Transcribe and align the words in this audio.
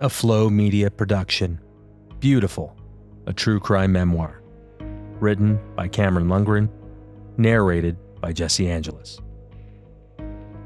a 0.00 0.10
Flow 0.10 0.50
Media 0.50 0.90
production. 0.90 1.58
Beautiful, 2.20 2.76
a 3.26 3.32
true 3.32 3.58
crime 3.58 3.92
memoir. 3.92 4.42
Written 5.20 5.58
by 5.74 5.88
Cameron 5.88 6.28
Lundgren, 6.28 6.68
narrated 7.38 7.96
by 8.20 8.32
Jesse 8.32 8.70
Angelus. 8.70 9.18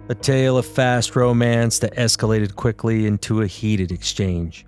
A 0.08 0.16
tale 0.16 0.58
of 0.58 0.66
fast 0.66 1.14
romance 1.14 1.78
that 1.78 1.94
escalated 1.94 2.56
quickly 2.56 3.06
into 3.06 3.42
a 3.42 3.46
heated 3.46 3.92
exchange. 3.92 4.66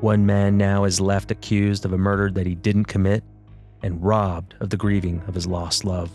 One 0.00 0.26
man 0.26 0.56
now 0.56 0.84
is 0.84 1.00
left 1.00 1.32
accused 1.32 1.84
of 1.84 1.92
a 1.92 1.98
murder 1.98 2.30
that 2.30 2.46
he 2.46 2.54
didn't 2.54 2.84
commit 2.84 3.24
and 3.82 4.00
robbed 4.00 4.54
of 4.60 4.70
the 4.70 4.76
grieving 4.76 5.20
of 5.26 5.34
his 5.34 5.48
lost 5.48 5.84
love. 5.84 6.08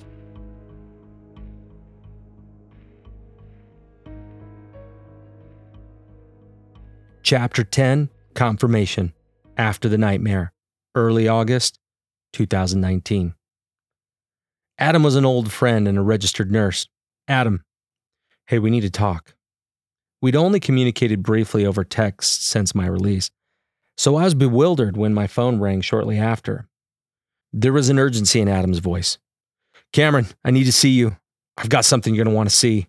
Chapter 7.30 7.66
10 7.66 8.09
Confirmation 8.36 9.12
After 9.58 9.90
the 9.90 9.98
Nightmare, 9.98 10.54
early 10.95 11.27
August 11.27 11.77
2019. 12.31 13.34
Adam 14.80 15.03
was 15.03 15.17
an 15.17 15.26
old 15.26 15.52
friend 15.52 15.90
and 15.90 15.98
a 15.98 16.02
registered 16.02 16.50
nurse. 16.50 16.88
Adam, 17.27 17.66
hey, 18.45 18.59
we 18.59 18.70
need 18.70 18.84
to 18.84 18.90
talk. 18.90 19.36
We'd 20.22 20.38
only 20.38 20.62
communicated 20.62 21.22
briefly 21.22 21.66
over 21.66 21.84
text 21.84 22.48
since 22.48 22.73
my 22.73 22.88
release, 22.88 23.30
so 23.98 24.16
I 24.16 24.23
was 24.23 24.34
bewildered 24.34 24.95
when 24.95 25.14
my 25.14 25.28
phone 25.28 25.59
rang 25.59 25.81
shortly 25.81 26.17
after. 26.17 26.70
There 27.52 27.73
was 27.73 27.89
an 27.89 28.00
urgency 28.00 28.39
in 28.39 28.48
Adam's 28.48 28.80
voice. 28.80 29.17
Cameron, 29.91 30.28
I 30.45 30.52
need 30.52 30.64
to 30.64 30.72
see 30.72 30.91
you. 30.91 31.17
I've 31.58 31.67
got 31.67 31.84
something 31.84 32.16
you're 32.16 32.23
going 32.23 32.34
to 32.34 32.38
want 32.38 32.50
to 32.50 32.55
see. 32.55 32.88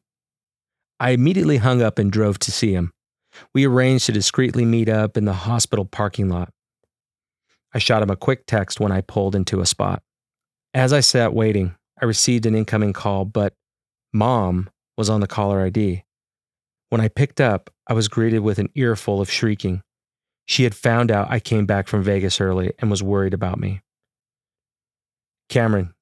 I 1.01 1.11
immediately 1.11 1.57
hung 1.57 1.83
up 1.83 1.99
and 1.99 2.13
drove 2.13 2.39
to 2.39 2.53
see 2.53 2.73
him. 2.73 2.93
We 3.55 3.67
arranged 3.67 4.07
to 4.07 4.13
discreetly 4.13 4.65
meet 4.65 4.89
up 4.89 5.17
in 5.17 5.25
the 5.25 5.33
hospital 5.33 5.85
parking 5.85 6.29
lot. 6.29 6.53
I 7.75 7.79
shot 7.79 8.03
him 8.03 8.11
a 8.11 8.17
quick 8.17 8.47
text 8.47 8.81
when 8.81 8.93
I 8.93 9.03
pulled 9.03 9.35
into 9.35 9.61
a 9.61 9.67
spot. 9.67 10.03
As 10.75 10.93
I 10.93 11.01
sat 11.01 11.35
waiting, 11.35 11.75
I 12.01 12.05
received 12.05 12.47
an 12.47 12.55
incoming 12.55 12.93
call, 12.93 13.25
but 13.25 13.55
mom 14.13 14.71
was 14.97 15.11
on 15.11 15.21
the 15.21 15.27
caller 15.27 15.63
ID. 15.63 16.05
When 16.91 17.01
I 17.01 17.09
picked 17.09 17.41
up, 17.41 17.71
I 17.87 17.93
was 17.93 18.09
greeted 18.09 18.41
with 18.41 18.59
an 18.59 18.71
earful 18.75 19.21
of 19.21 19.31
shrieking. 19.31 19.83
She 20.47 20.65
had 20.65 20.75
found 20.75 21.11
out 21.11 21.31
I 21.31 21.41
came 21.41 21.67
back 21.67 21.89
from 21.89 22.03
Vegas 22.03 22.41
early 22.41 22.73
and 22.79 22.91
was 22.91 23.03
worried 23.03 23.35
about 23.35 23.61
me. 23.61 23.83
Cameron, 25.49 25.95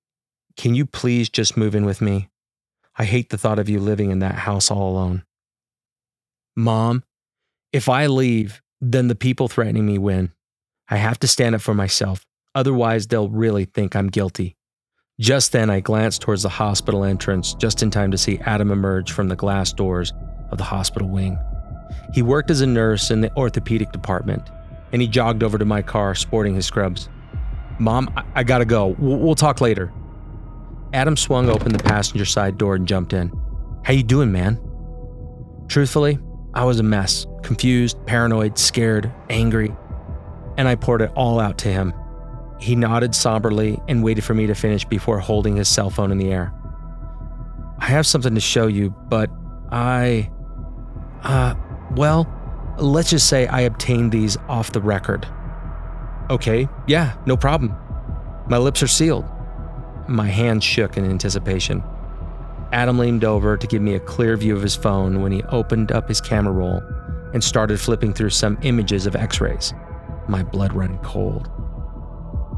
can 0.57 0.75
you 0.75 0.87
please 0.87 1.29
just 1.29 1.57
move 1.57 1.75
in 1.75 1.85
with 1.85 2.01
me? 2.01 2.29
I 2.97 3.05
hate 3.05 3.31
the 3.31 3.39
thought 3.39 3.59
of 3.59 3.69
you 3.69 3.79
living 3.79 4.11
in 4.11 4.21
that 4.21 4.35
house 4.35 4.71
all 4.71 4.91
alone. 4.91 5.25
Mom, 6.57 7.03
if 7.77 7.91
I 7.91 8.07
leave, 8.07 8.63
then 8.81 9.09
the 9.09 9.15
people 9.15 9.49
threatening 9.49 9.85
me 9.85 9.99
win. 9.99 10.33
I 10.89 10.97
have 10.97 11.19
to 11.19 11.29
stand 11.29 11.55
up 11.55 11.61
for 11.61 11.75
myself. 11.75 12.25
Otherwise, 12.55 13.07
they'll 13.07 13.29
really 13.29 13.67
think 13.67 13.95
I'm 13.95 14.09
guilty. 14.09 14.57
Just 15.21 15.53
then, 15.53 15.69
I 15.69 15.81
glanced 15.81 16.23
towards 16.23 16.43
the 16.43 16.49
hospital 16.49 17.05
entrance 17.05 17.53
just 17.53 17.83
in 17.83 17.91
time 17.91 18.11
to 18.13 18.19
see 18.19 18.39
Adam 18.39 18.71
emerge 18.71 19.13
from 19.13 19.29
the 19.29 19.37
glass 19.37 19.75
doors 19.75 20.15
of 20.51 20.57
the 20.57 20.65
hospital 20.65 21.11
wing. 21.11 21.39
He 22.15 22.23
worked 22.23 22.51
as 22.51 22.63
a 22.63 22.67
nurse 22.67 23.11
in 23.11 23.21
the 23.21 23.35
orthopedic 23.37 23.93
department, 23.93 24.49
and 24.93 25.03
he 25.03 25.09
jogged 25.09 25.43
over 25.43 25.59
to 25.59 25.67
my 25.67 25.83
car 25.83 26.15
sporting 26.15 26.55
his 26.55 26.65
scrubs. 26.65 27.11
Mom, 27.79 28.11
I, 28.17 28.25
I 28.37 28.43
gotta 28.43 28.65
go. 28.65 28.97
We'll, 28.99 29.19
we'll 29.19 29.35
talk 29.35 29.61
later. 29.61 29.93
Adam 30.95 31.15
swung 31.15 31.51
open 31.51 31.73
the 31.73 31.83
passenger 31.83 32.25
side 32.25 32.57
door 32.57 32.75
and 32.75 32.89
jumped 32.89 33.13
in. 33.13 33.31
How 33.85 33.93
you 33.93 34.03
doing, 34.03 34.33
man? 34.33 34.59
Truthfully, 35.69 36.19
I 36.57 36.65
was 36.65 36.81
a 36.81 36.83
mess 36.83 37.27
confused, 37.43 37.99
paranoid, 38.07 38.57
scared, 38.57 39.13
angry. 39.29 39.77
And 40.57 40.67
I 40.67 40.75
poured 40.75 41.03
it 41.03 41.13
all 41.15 41.39
out 41.39 41.59
to 41.59 41.69
him. 41.69 41.93
He 42.59 42.75
nodded 42.75 43.15
somberly 43.15 43.79
and 43.89 44.03
waited 44.03 44.25
for 44.25 44.33
me 44.33 44.47
to 44.47 44.55
finish 44.55 44.83
before 44.87 45.19
holding 45.19 45.57
his 45.57 45.69
cell 45.69 45.91
phone 45.91 46.11
in 46.11 46.17
the 46.17 46.33
air. 46.33 46.55
I 47.79 47.85
have 47.89 48.07
something 48.07 48.35
to 48.35 48.41
show 48.41 48.69
you, 48.69 48.89
but 48.89 49.31
I. 49.71 50.31
Uh, 51.23 51.57
well, 51.95 52.27
let's 52.79 53.11
just 53.11 53.29
say 53.29 53.47
I 53.49 53.61
obtained 53.61 54.11
these 54.11 54.39
off 54.49 54.73
the 54.73 54.81
record. 54.81 55.29
Okay, 56.31 56.71
yeah, 56.87 57.19
no 57.27 57.37
problem. 57.37 57.77
My 58.49 58.57
lips 58.57 58.83
are 58.83 58.89
sealed. 58.89 59.27
My 60.09 60.27
hands 60.27 60.65
shook 60.65 60.97
in 60.97 61.05
anticipation. 61.05 61.83
Adam 62.73 62.99
leaned 62.99 63.25
over 63.25 63.57
to 63.57 63.67
give 63.67 63.81
me 63.81 63.95
a 63.95 64.01
clear 64.01 64.37
view 64.37 64.57
of 64.57 64.63
his 64.63 64.75
phone 64.75 65.23
when 65.23 65.33
he 65.33 65.43
opened 65.45 65.93
up 65.93 66.09
his 66.09 66.21
camera 66.21 66.53
roll 66.53 66.83
and 67.33 67.43
started 67.43 67.81
flipping 67.81 68.13
through 68.13 68.31
some 68.31 68.59
images 68.63 69.07
of 69.07 69.15
x 69.15 69.41
rays. 69.41 69.73
My 70.29 70.43
blood 70.43 70.73
running 70.73 70.99
cold. 70.99 71.51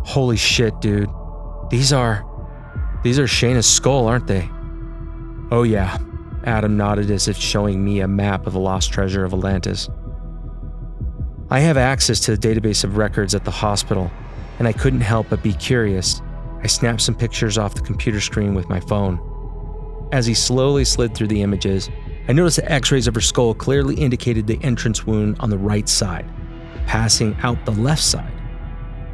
Holy 0.05 0.37
shit, 0.37 0.81
dude. 0.81 1.11
These 1.71 1.93
are. 1.93 2.25
These 3.03 3.19
are 3.19 3.25
Shayna's 3.25 3.67
skull, 3.67 4.07
aren't 4.07 4.27
they? 4.27 4.49
Oh, 5.51 5.63
yeah. 5.63 5.99
Adam 6.45 6.77
nodded 6.77 7.11
as 7.11 7.29
if 7.29 7.37
showing 7.37 7.85
me 7.85 8.01
a 8.01 8.09
map 8.09 8.47
of 8.47 8.55
the 8.55 8.59
lost 8.59 8.93
treasure 8.93 9.25
of 9.25 9.35
Atlantis. 9.35 9.89
I 11.51 11.61
have 11.61 11.77
access 11.77 12.21
to 12.21 12.37
the 12.37 12.49
database 12.49 12.85
of 12.85 12.97
records 12.97 13.35
at 13.35 13.45
the 13.45 13.51
hospital, 13.51 14.11
and 14.59 14.67
I 14.67 14.73
couldn't 14.73 15.01
help 15.01 15.29
but 15.31 15.43
be 15.43 15.53
curious. 15.53 16.23
I 16.63 16.67
snapped 16.67 17.01
some 17.03 17.15
pictures 17.15 17.59
off 17.59 17.75
the 17.75 17.83
computer 17.83 18.21
screen 18.21 18.55
with 18.55 18.69
my 18.69 18.81
phone. 18.81 19.21
As 20.11 20.25
he 20.25 20.33
slowly 20.33 20.85
slid 20.85 21.15
through 21.15 21.29
the 21.29 21.43
images, 21.43 21.91
I 22.29 22.33
noticed 22.33 22.57
the 22.57 22.71
x 22.71 22.91
rays 22.91 23.07
of 23.07 23.15
her 23.15 23.21
skull 23.21 23.55
clearly 23.55 23.95
indicated 23.95 24.47
the 24.47 24.59
entrance 24.63 25.07
wound 25.07 25.37
on 25.41 25.51
the 25.51 25.59
right 25.59 25.89
side, 25.89 26.27
passing 26.87 27.37
out 27.43 27.65
the 27.67 27.73
left 27.73 28.03
side. 28.03 28.33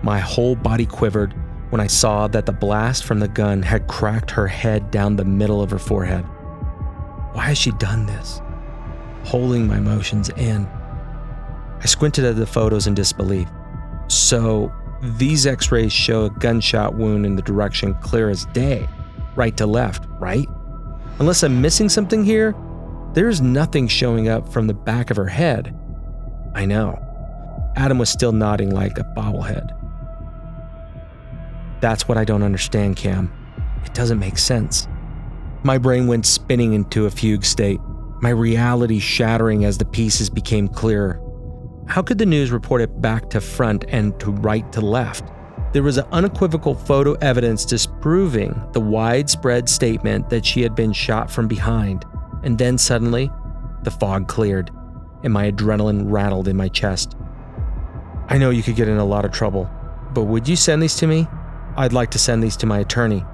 My 0.03 0.21
whole 0.21 0.55
body 0.55 0.87
quivered 0.87 1.34
when 1.71 1.81
I 1.81 1.88
saw 1.88 2.28
that 2.28 2.47
the 2.47 2.53
blast 2.53 3.05
from 3.05 3.19
the 3.19 3.27
gun 3.27 3.62
had 3.62 3.88
cracked 3.88 4.31
her 4.31 4.47
head 4.47 4.93
down 4.93 5.16
the 5.16 5.25
middle 5.25 5.60
of 5.60 5.71
her 5.71 5.78
forehead. 5.78 6.25
Why 7.32 7.47
has 7.47 7.59
she 7.59 7.72
done 7.72 8.06
this? 8.06 8.41
Holding 9.25 9.66
my 9.66 9.78
emotions 9.78 10.28
in. 10.31 10.66
I 11.81 11.87
squinted 11.87 12.25
at 12.25 12.37
the 12.37 12.47
photos 12.47 12.87
in 12.87 12.94
disbelief. 12.94 13.49
So, 14.06 14.72
these 15.19 15.47
x 15.47 15.72
rays 15.72 15.93
show 15.93 16.26
a 16.26 16.31
gunshot 16.31 16.94
wound 16.94 17.26
in 17.26 17.34
the 17.34 17.43
direction 17.43 17.94
clear 17.94 18.31
as 18.31 18.47
day, 18.47 18.88
right 19.34 19.56
to 19.56 19.66
left, 19.66 20.06
right? 20.21 20.49
Unless 21.19 21.42
I'm 21.42 21.60
missing 21.60 21.88
something 21.88 22.25
here, 22.25 22.54
there's 23.12 23.41
nothing 23.41 23.86
showing 23.86 24.28
up 24.28 24.52
from 24.52 24.66
the 24.66 24.75
back 24.75 25.10
of 25.10 25.16
her 25.16 25.28
head. 25.28 25.75
I 26.54 26.64
know. 26.64 26.98
Adam 27.76 27.98
was 27.98 28.10
still 28.10 28.32
nodding 28.32 28.70
like 28.70 28.98
a 28.98 29.04
bobblehead. 29.16 29.70
That's 31.80 32.08
what 32.08 32.19
I 32.19 32.25
don't 32.25 32.42
understand, 32.42 32.97
Cam. 32.97 33.32
It 33.84 33.94
doesn't 33.94 34.19
make 34.19 34.38
sense. 34.38 34.88
My 35.62 35.78
brain 35.78 36.06
went 36.06 36.26
spinning 36.26 36.72
into 36.72 37.06
a 37.06 37.10
fugue 37.10 37.44
state, 37.44 37.81
my 38.20 38.31
reality 38.31 38.98
shattering 38.98 39.64
as 39.64 39.78
the 39.78 39.84
pieces 39.84 40.31
became 40.31 40.69
clearer. 40.69 41.20
How 41.86 42.02
could 42.02 42.19
the 42.19 42.26
news 42.26 42.50
report 42.50 42.81
it 42.81 43.00
back 43.00 43.31
to 43.31 43.41
front 43.41 43.84
and 43.88 44.19
to 44.20 44.31
right 44.31 44.70
to 44.72 44.81
left? 44.81 45.31
There 45.74 45.82
was 45.82 45.98
unequivocal 45.98 46.76
photo 46.76 47.14
evidence 47.14 47.64
disproving 47.64 48.62
the 48.70 48.80
widespread 48.80 49.68
statement 49.68 50.30
that 50.30 50.46
she 50.46 50.62
had 50.62 50.76
been 50.76 50.92
shot 50.92 51.28
from 51.28 51.48
behind. 51.48 52.04
And 52.44 52.56
then 52.56 52.78
suddenly, 52.78 53.28
the 53.82 53.90
fog 53.90 54.28
cleared, 54.28 54.70
and 55.24 55.32
my 55.32 55.50
adrenaline 55.50 56.12
rattled 56.12 56.46
in 56.46 56.56
my 56.56 56.68
chest. 56.68 57.16
I 58.28 58.38
know 58.38 58.50
you 58.50 58.62
could 58.62 58.76
get 58.76 58.86
in 58.86 58.98
a 58.98 59.04
lot 59.04 59.24
of 59.24 59.32
trouble, 59.32 59.68
but 60.12 60.24
would 60.24 60.46
you 60.46 60.54
send 60.54 60.80
these 60.80 60.94
to 60.98 61.08
me? 61.08 61.26
I'd 61.76 61.92
like 61.92 62.12
to 62.12 62.20
send 62.20 62.40
these 62.40 62.56
to 62.58 62.66
my 62.66 62.78
attorney. 62.78 63.24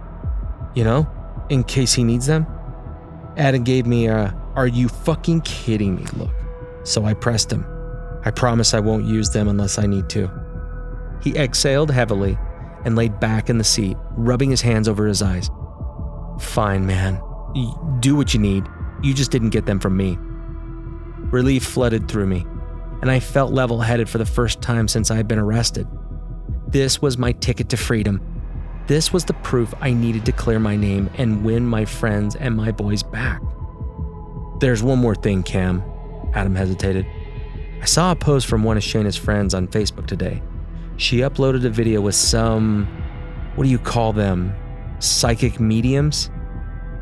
You 0.75 0.85
know, 0.85 1.11
in 1.51 1.63
case 1.63 1.93
he 1.93 2.05
needs 2.05 2.25
them? 2.25 2.47
Adam 3.37 3.65
gave 3.65 3.87
me 3.87 4.07
a, 4.07 4.35
are 4.55 4.67
you 4.67 4.89
fucking 4.89 5.43
kidding 5.43 5.95
me 5.95 6.07
look. 6.15 6.35
So 6.85 7.05
I 7.05 7.13
pressed 7.13 7.53
him. 7.53 7.67
I 8.25 8.31
promise 8.31 8.73
I 8.73 8.81
won't 8.81 9.05
use 9.05 9.29
them 9.29 9.47
unless 9.47 9.79
I 9.79 9.85
need 9.85 10.09
to. 10.11 10.50
He 11.23 11.37
exhaled 11.37 11.91
heavily 11.91 12.39
and 12.85 12.97
laid 12.97 13.21
back 13.21 13.51
in 13.51 13.59
the 13.59 13.65
seat, 13.65 13.97
rubbing 14.13 14.51
his 14.51 14.63
hands 14.63 14.89
over 14.89 15.07
his 15.07 15.23
eyes. 15.23 15.51
Fine, 16.41 16.87
man. 16.87 17.21
Do 18.01 18.17
what 18.17 18.33
you 18.33 18.41
need. 18.41 18.67
You 19.03 19.13
just 19.13 19.31
didn't 19.31 19.51
get 19.51 19.67
them 19.67 19.81
from 19.81 19.97
me. 19.97 20.17
Relief 21.31 21.65
flooded 21.65 22.09
through 22.09 22.27
me, 22.27 22.47
and 23.03 23.11
I 23.11 23.21
felt 23.21 23.53
level 23.53 23.81
headed 23.81 24.09
for 24.09 24.19
the 24.19 24.27
first 24.27 24.63
time 24.63 24.89
since 24.89 25.11
I 25.11 25.17
had 25.17 25.29
been 25.29 25.39
arrested. 25.39 25.87
This 26.69 27.03
was 27.03 27.19
my 27.19 27.33
ticket 27.33 27.69
to 27.71 27.77
freedom. 27.77 28.21
This 28.87 29.13
was 29.13 29.25
the 29.25 29.35
proof 29.35 29.75
I 29.81 29.93
needed 29.93 30.25
to 30.27 30.33
clear 30.33 30.59
my 30.59 30.77
name 30.77 31.11
and 31.19 31.45
win 31.45 31.67
my 31.67 31.85
friends 31.85 32.35
and 32.35 32.57
my 32.57 32.73
boys 32.73 33.03
back. 33.03 33.41
There's 34.61 34.83
one 34.83 34.99
more 34.99 35.15
thing, 35.15 35.43
Cam. 35.43 35.83
Adam 36.35 36.55
hesitated. 36.55 37.07
I 37.81 37.85
saw 37.85 38.13
a 38.13 38.17
post 38.17 38.47
from 38.47 38.65
one 38.65 38.77
of 38.77 38.83
Shayna's 38.83 39.17
friends 39.17 39.55
on 39.55 39.69
Facebook 39.69 40.07
today. 40.07 40.43
She 41.01 41.21
uploaded 41.21 41.65
a 41.65 41.71
video 41.71 42.03
with 42.03 42.15
some, 42.15 42.87
what 43.55 43.65
do 43.65 43.71
you 43.71 43.79
call 43.79 44.13
them? 44.13 44.55
Psychic 44.99 45.59
mediums? 45.59 46.31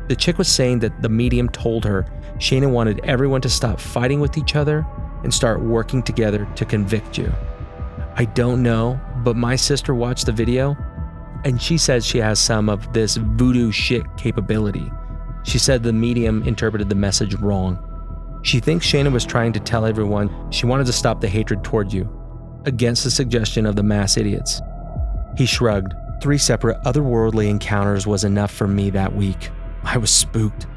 The 0.07 0.15
chick 0.15 0.37
was 0.37 0.47
saying 0.47 0.79
that 0.79 1.01
the 1.01 1.09
medium 1.09 1.49
told 1.49 1.83
her 1.83 2.05
Shayna 2.37 2.71
wanted 2.71 3.01
everyone 3.03 3.41
to 3.41 3.49
stop 3.49 3.77
fighting 3.77 4.21
with 4.21 4.37
each 4.37 4.55
other 4.55 4.87
and 5.25 5.33
start 5.33 5.61
working 5.61 6.01
together 6.01 6.47
to 6.55 6.63
convict 6.63 7.17
you. 7.17 7.29
I 8.15 8.23
don't 8.23 8.63
know, 8.63 8.97
but 9.17 9.35
my 9.35 9.57
sister 9.57 9.93
watched 9.93 10.27
the 10.27 10.31
video 10.31 10.77
and 11.43 11.61
she 11.61 11.77
says 11.77 12.05
she 12.05 12.19
has 12.19 12.39
some 12.39 12.69
of 12.69 12.93
this 12.93 13.17
voodoo 13.17 13.69
shit 13.69 14.05
capability. 14.15 14.89
She 15.43 15.59
said 15.59 15.83
the 15.83 15.91
medium 15.91 16.43
interpreted 16.43 16.87
the 16.87 16.95
message 16.95 17.35
wrong. 17.35 17.77
She 18.43 18.61
thinks 18.61 18.87
Shayna 18.87 19.11
was 19.11 19.25
trying 19.25 19.51
to 19.51 19.59
tell 19.59 19.85
everyone 19.85 20.51
she 20.51 20.67
wanted 20.67 20.85
to 20.85 20.93
stop 20.93 21.19
the 21.19 21.27
hatred 21.27 21.65
toward 21.65 21.91
you, 21.91 22.18
against 22.65 23.03
the 23.03 23.11
suggestion 23.11 23.65
of 23.65 23.75
the 23.75 23.83
mass 23.83 24.17
idiots. 24.17 24.61
He 25.37 25.45
shrugged. 25.45 25.93
Three 26.21 26.37
separate 26.37 26.81
otherworldly 26.83 27.49
encounters 27.49 28.05
was 28.05 28.23
enough 28.23 28.51
for 28.51 28.67
me 28.67 28.89
that 28.89 29.15
week. 29.15 29.49
I 29.83 29.97
was 29.97 30.11
spooked. 30.11 30.67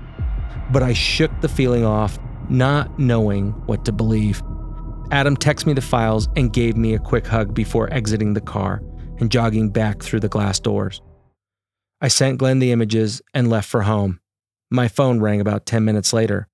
But 0.71 0.83
I 0.83 0.93
shook 0.93 1.33
the 1.41 1.49
feeling 1.49 1.85
off, 1.85 2.19
not 2.49 2.99
knowing 2.99 3.51
what 3.67 3.85
to 3.85 3.93
believe. 3.93 4.43
Adam 5.11 5.37
texted 5.37 5.67
me 5.67 5.73
the 5.75 5.81
files 5.81 6.29
and 6.37 6.53
gave 6.53 6.77
me 6.77 6.95
a 6.95 6.99
quick 6.99 7.27
hug 7.27 7.55
before 7.55 7.93
exiting 7.93 8.35
the 8.35 8.41
car 8.41 8.83
and 9.19 9.31
jogging 9.31 9.69
back 9.69 10.03
through 10.03 10.21
the 10.21 10.29
glass 10.29 10.59
doors. 10.59 11.03
I 12.01 12.09
sent 12.09 12.39
Glenn 12.39 12.59
the 12.59 12.73
images 12.73 13.21
and 13.35 13.51
left 13.51 13.69
for 13.69 13.83
home. 13.83 14.21
My 14.71 14.89
phone 14.89 15.21
rang 15.21 15.41
about 15.41 15.67
10 15.67 15.85
minutes 15.85 16.13
later, 16.13 16.49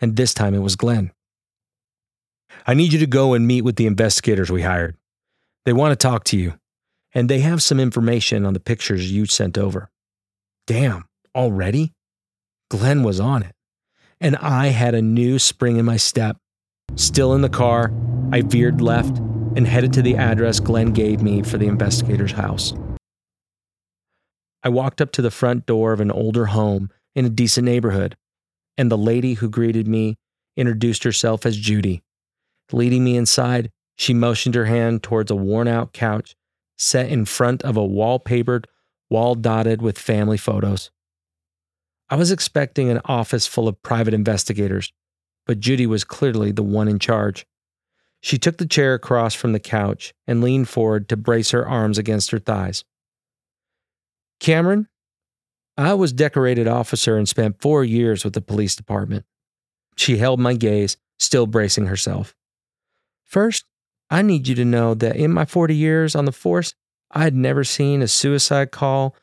and 0.00 0.16
this 0.16 0.32
time 0.32 0.54
it 0.54 0.60
was 0.60 0.76
Glenn. 0.76 1.10
I 2.66 2.74
need 2.74 2.92
you 2.92 2.98
to 3.00 3.06
go 3.06 3.34
and 3.34 3.46
meet 3.46 3.62
with 3.62 3.76
the 3.76 3.86
investigators 3.86 4.50
we 4.50 4.62
hired. 4.62 4.96
They 5.66 5.72
want 5.72 5.92
to 5.92 5.96
talk 5.96 6.24
to 6.24 6.36
you, 6.38 6.54
and 7.12 7.28
they 7.28 7.40
have 7.40 7.62
some 7.62 7.78
information 7.78 8.46
on 8.46 8.54
the 8.54 8.60
pictures 8.60 9.12
you 9.12 9.26
sent 9.26 9.58
over. 9.58 9.90
Damn, 10.66 11.04
already? 11.34 11.92
Glenn 12.70 13.02
was 13.02 13.20
on 13.20 13.42
it, 13.42 13.54
and 14.20 14.36
I 14.36 14.68
had 14.68 14.94
a 14.94 15.02
new 15.02 15.38
spring 15.38 15.76
in 15.76 15.84
my 15.84 15.98
step. 15.98 16.38
Still 16.96 17.34
in 17.34 17.42
the 17.42 17.48
car, 17.48 17.92
I 18.32 18.40
veered 18.42 18.80
left 18.80 19.18
and 19.56 19.66
headed 19.66 19.92
to 19.94 20.02
the 20.02 20.16
address 20.16 20.60
Glenn 20.60 20.92
gave 20.92 21.22
me 21.22 21.42
for 21.42 21.58
the 21.58 21.66
investigator's 21.66 22.32
house. 22.32 22.72
I 24.62 24.70
walked 24.70 25.02
up 25.02 25.12
to 25.12 25.22
the 25.22 25.30
front 25.30 25.66
door 25.66 25.92
of 25.92 26.00
an 26.00 26.10
older 26.10 26.46
home 26.46 26.90
in 27.14 27.26
a 27.26 27.30
decent 27.30 27.66
neighborhood, 27.66 28.16
and 28.78 28.90
the 28.90 28.98
lady 28.98 29.34
who 29.34 29.50
greeted 29.50 29.86
me 29.86 30.16
introduced 30.56 31.04
herself 31.04 31.44
as 31.44 31.56
Judy. 31.56 32.03
Leading 32.72 33.04
me 33.04 33.16
inside, 33.16 33.70
she 33.96 34.14
motioned 34.14 34.54
her 34.54 34.64
hand 34.64 35.02
towards 35.02 35.30
a 35.30 35.36
worn 35.36 35.68
out 35.68 35.92
couch 35.92 36.34
set 36.76 37.08
in 37.08 37.24
front 37.24 37.62
of 37.62 37.76
a 37.76 37.80
wallpapered 37.86 38.64
wall 39.10 39.34
dotted 39.34 39.80
with 39.80 39.98
family 39.98 40.36
photos. 40.36 40.90
I 42.10 42.16
was 42.16 42.30
expecting 42.30 42.90
an 42.90 43.00
office 43.04 43.46
full 43.46 43.68
of 43.68 43.82
private 43.82 44.14
investigators, 44.14 44.92
but 45.46 45.60
Judy 45.60 45.86
was 45.86 46.04
clearly 46.04 46.52
the 46.52 46.62
one 46.62 46.88
in 46.88 46.98
charge. 46.98 47.46
She 48.20 48.38
took 48.38 48.58
the 48.58 48.66
chair 48.66 48.94
across 48.94 49.34
from 49.34 49.52
the 49.52 49.60
couch 49.60 50.14
and 50.26 50.42
leaned 50.42 50.68
forward 50.68 51.08
to 51.08 51.16
brace 51.16 51.50
her 51.50 51.66
arms 51.66 51.98
against 51.98 52.30
her 52.30 52.38
thighs. 52.38 52.84
Cameron, 54.40 54.88
I 55.76 55.94
was 55.94 56.12
decorated 56.12 56.66
officer 56.66 57.16
and 57.16 57.28
spent 57.28 57.60
four 57.60 57.84
years 57.84 58.24
with 58.24 58.32
the 58.34 58.40
police 58.40 58.76
department. 58.76 59.24
She 59.96 60.16
held 60.18 60.40
my 60.40 60.54
gaze, 60.54 60.96
still 61.18 61.46
bracing 61.46 61.86
herself. 61.86 62.34
First, 63.24 63.64
I 64.10 64.22
need 64.22 64.46
you 64.48 64.54
to 64.56 64.64
know 64.64 64.94
that 64.94 65.16
in 65.16 65.32
my 65.32 65.44
40 65.44 65.74
years 65.74 66.14
on 66.14 66.24
the 66.24 66.32
force, 66.32 66.74
I 67.10 67.24
had 67.24 67.34
never 67.34 67.64
seen 67.64 68.02
a 68.02 68.08
suicide 68.08 68.70
call 68.70 69.16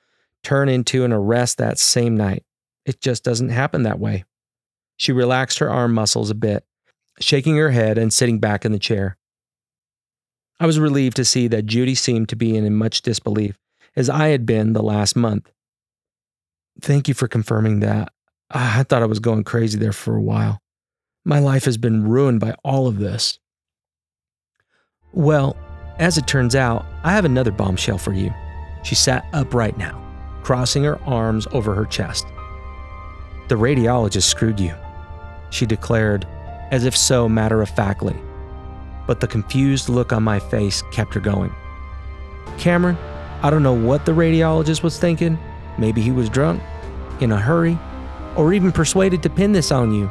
turn 0.43 0.69
into 0.69 1.05
an 1.05 1.13
arrest 1.13 1.57
that 1.57 1.77
same 1.77 2.17
night. 2.17 2.43
It 2.85 3.01
just 3.01 3.23
doesn't 3.23 3.49
happen 3.49 3.83
that 3.83 3.99
way. 3.99 4.25
She 4.97 5.11
relaxed 5.11 5.59
her 5.59 5.69
arm 5.69 5.93
muscles 5.93 6.29
a 6.29 6.35
bit, 6.35 6.65
shaking 7.19 7.57
her 7.57 7.71
head 7.71 7.97
and 7.97 8.11
sitting 8.11 8.39
back 8.39 8.65
in 8.65 8.71
the 8.71 8.79
chair. 8.79 9.17
I 10.59 10.65
was 10.65 10.79
relieved 10.79 11.15
to 11.17 11.25
see 11.25 11.47
that 11.47 11.65
Judy 11.65 11.95
seemed 11.95 12.29
to 12.29 12.35
be 12.35 12.55
in 12.55 12.75
much 12.75 13.01
disbelief, 13.01 13.57
as 13.95 14.09
I 14.09 14.27
had 14.27 14.45
been 14.45 14.73
the 14.73 14.83
last 14.83 15.15
month. 15.15 15.51
Thank 16.79 17.07
you 17.07 17.13
for 17.13 17.27
confirming 17.27 17.79
that. 17.79 18.13
I 18.49 18.83
thought 18.83 19.01
I 19.01 19.07
was 19.07 19.19
going 19.19 19.43
crazy 19.43 19.77
there 19.77 19.93
for 19.93 20.15
a 20.15 20.21
while. 20.21 20.61
My 21.25 21.39
life 21.39 21.65
has 21.65 21.77
been 21.77 22.07
ruined 22.07 22.39
by 22.39 22.55
all 22.63 22.87
of 22.87 22.99
this. 22.99 23.39
Well, 25.13 25.57
as 25.99 26.17
it 26.17 26.25
turns 26.25 26.55
out, 26.55 26.85
I 27.03 27.11
have 27.11 27.25
another 27.25 27.51
bombshell 27.51 27.97
for 27.97 28.13
you. 28.13 28.33
She 28.83 28.95
sat 28.95 29.25
upright 29.33 29.77
now, 29.77 30.01
crossing 30.41 30.83
her 30.83 31.01
arms 31.03 31.47
over 31.51 31.75
her 31.75 31.85
chest. 31.85 32.25
The 33.49 33.55
radiologist 33.55 34.23
screwed 34.23 34.59
you, 34.59 34.73
she 35.49 35.65
declared, 35.65 36.25
as 36.71 36.85
if 36.85 36.95
so 36.95 37.27
matter 37.27 37.61
of 37.61 37.69
factly. 37.69 38.15
But 39.05 39.19
the 39.19 39.27
confused 39.27 39.89
look 39.89 40.13
on 40.13 40.23
my 40.23 40.39
face 40.39 40.81
kept 40.91 41.13
her 41.13 41.19
going. 41.19 41.53
Cameron, 42.57 42.97
I 43.41 43.49
don't 43.49 43.63
know 43.63 43.73
what 43.73 44.05
the 44.05 44.13
radiologist 44.13 44.83
was 44.83 44.97
thinking. 44.97 45.37
Maybe 45.77 46.01
he 46.01 46.11
was 46.11 46.29
drunk, 46.29 46.63
in 47.19 47.33
a 47.33 47.37
hurry, 47.37 47.77
or 48.37 48.53
even 48.53 48.71
persuaded 48.71 49.21
to 49.23 49.29
pin 49.29 49.51
this 49.51 49.71
on 49.71 49.93
you. 49.93 50.09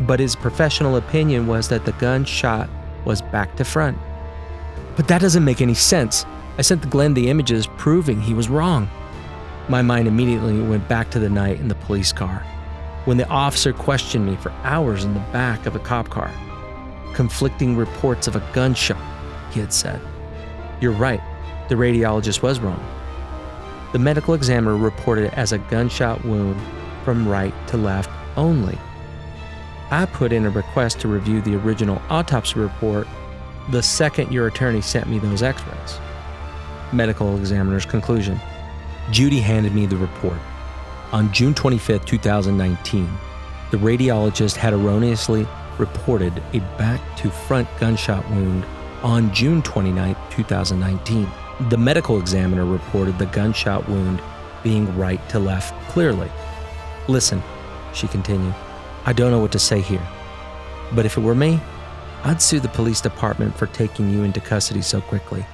But 0.00 0.20
his 0.20 0.34
professional 0.34 0.96
opinion 0.96 1.46
was 1.46 1.68
that 1.68 1.84
the 1.84 1.92
gun 1.92 2.24
shot 2.24 2.70
was 3.04 3.20
back 3.20 3.54
to 3.56 3.64
front. 3.64 3.98
But 4.96 5.08
that 5.08 5.20
doesn't 5.20 5.44
make 5.44 5.60
any 5.60 5.74
sense. 5.74 6.26
I 6.58 6.62
sent 6.62 6.88
Glenn 6.90 7.14
the 7.14 7.30
images 7.30 7.66
proving 7.78 8.20
he 8.20 8.34
was 8.34 8.48
wrong. 8.48 8.90
My 9.68 9.80
mind 9.80 10.06
immediately 10.06 10.60
went 10.60 10.88
back 10.88 11.10
to 11.12 11.18
the 11.18 11.30
night 11.30 11.60
in 11.60 11.68
the 11.68 11.74
police 11.74 12.12
car, 12.12 12.44
when 13.04 13.16
the 13.16 13.28
officer 13.28 13.72
questioned 13.72 14.26
me 14.26 14.36
for 14.36 14.52
hours 14.64 15.04
in 15.04 15.14
the 15.14 15.20
back 15.32 15.66
of 15.66 15.76
a 15.76 15.78
cop 15.78 16.10
car. 16.10 16.30
Conflicting 17.14 17.76
reports 17.76 18.26
of 18.26 18.36
a 18.36 18.42
gunshot, 18.52 19.00
he 19.50 19.60
had 19.60 19.72
said. 19.72 20.00
You're 20.80 20.92
right, 20.92 21.20
the 21.68 21.74
radiologist 21.74 22.42
was 22.42 22.60
wrong. 22.60 22.84
The 23.92 23.98
medical 23.98 24.34
examiner 24.34 24.76
reported 24.76 25.26
it 25.26 25.34
as 25.34 25.52
a 25.52 25.58
gunshot 25.58 26.24
wound 26.24 26.60
from 27.04 27.28
right 27.28 27.54
to 27.68 27.76
left 27.76 28.10
only. 28.36 28.78
I 29.90 30.06
put 30.06 30.32
in 30.32 30.46
a 30.46 30.50
request 30.50 31.00
to 31.00 31.08
review 31.08 31.40
the 31.40 31.56
original 31.56 32.00
autopsy 32.08 32.58
report 32.58 33.06
the 33.70 33.82
second 33.82 34.32
your 34.32 34.46
attorney 34.46 34.80
sent 34.80 35.08
me 35.08 35.18
those 35.18 35.42
x 35.42 35.62
rays. 35.66 35.98
Medical 36.92 37.36
examiner's 37.36 37.86
conclusion 37.86 38.40
Judy 39.10 39.40
handed 39.40 39.74
me 39.74 39.86
the 39.86 39.96
report. 39.96 40.38
On 41.12 41.32
June 41.32 41.54
25, 41.54 42.04
2019, 42.04 43.10
the 43.70 43.76
radiologist 43.78 44.56
had 44.56 44.72
erroneously 44.72 45.46
reported 45.78 46.42
a 46.52 46.60
back 46.78 47.00
to 47.16 47.30
front 47.30 47.68
gunshot 47.78 48.28
wound 48.30 48.64
on 49.02 49.32
June 49.34 49.62
29, 49.62 50.16
2019. 50.30 51.28
The 51.68 51.76
medical 51.76 52.18
examiner 52.18 52.64
reported 52.64 53.18
the 53.18 53.26
gunshot 53.26 53.88
wound 53.88 54.22
being 54.62 54.96
right 54.96 55.26
to 55.30 55.38
left 55.38 55.74
clearly. 55.90 56.30
Listen, 57.08 57.42
she 57.92 58.06
continued, 58.08 58.54
I 59.04 59.12
don't 59.12 59.30
know 59.30 59.40
what 59.40 59.52
to 59.52 59.58
say 59.58 59.80
here, 59.80 60.06
but 60.94 61.04
if 61.04 61.16
it 61.16 61.20
were 61.20 61.34
me, 61.34 61.60
I'd 62.24 62.40
sue 62.40 62.60
the 62.60 62.68
police 62.68 63.00
department 63.00 63.56
for 63.56 63.66
taking 63.66 64.10
you 64.10 64.22
into 64.22 64.40
custody 64.40 64.82
so 64.82 65.00
quickly. 65.00 65.44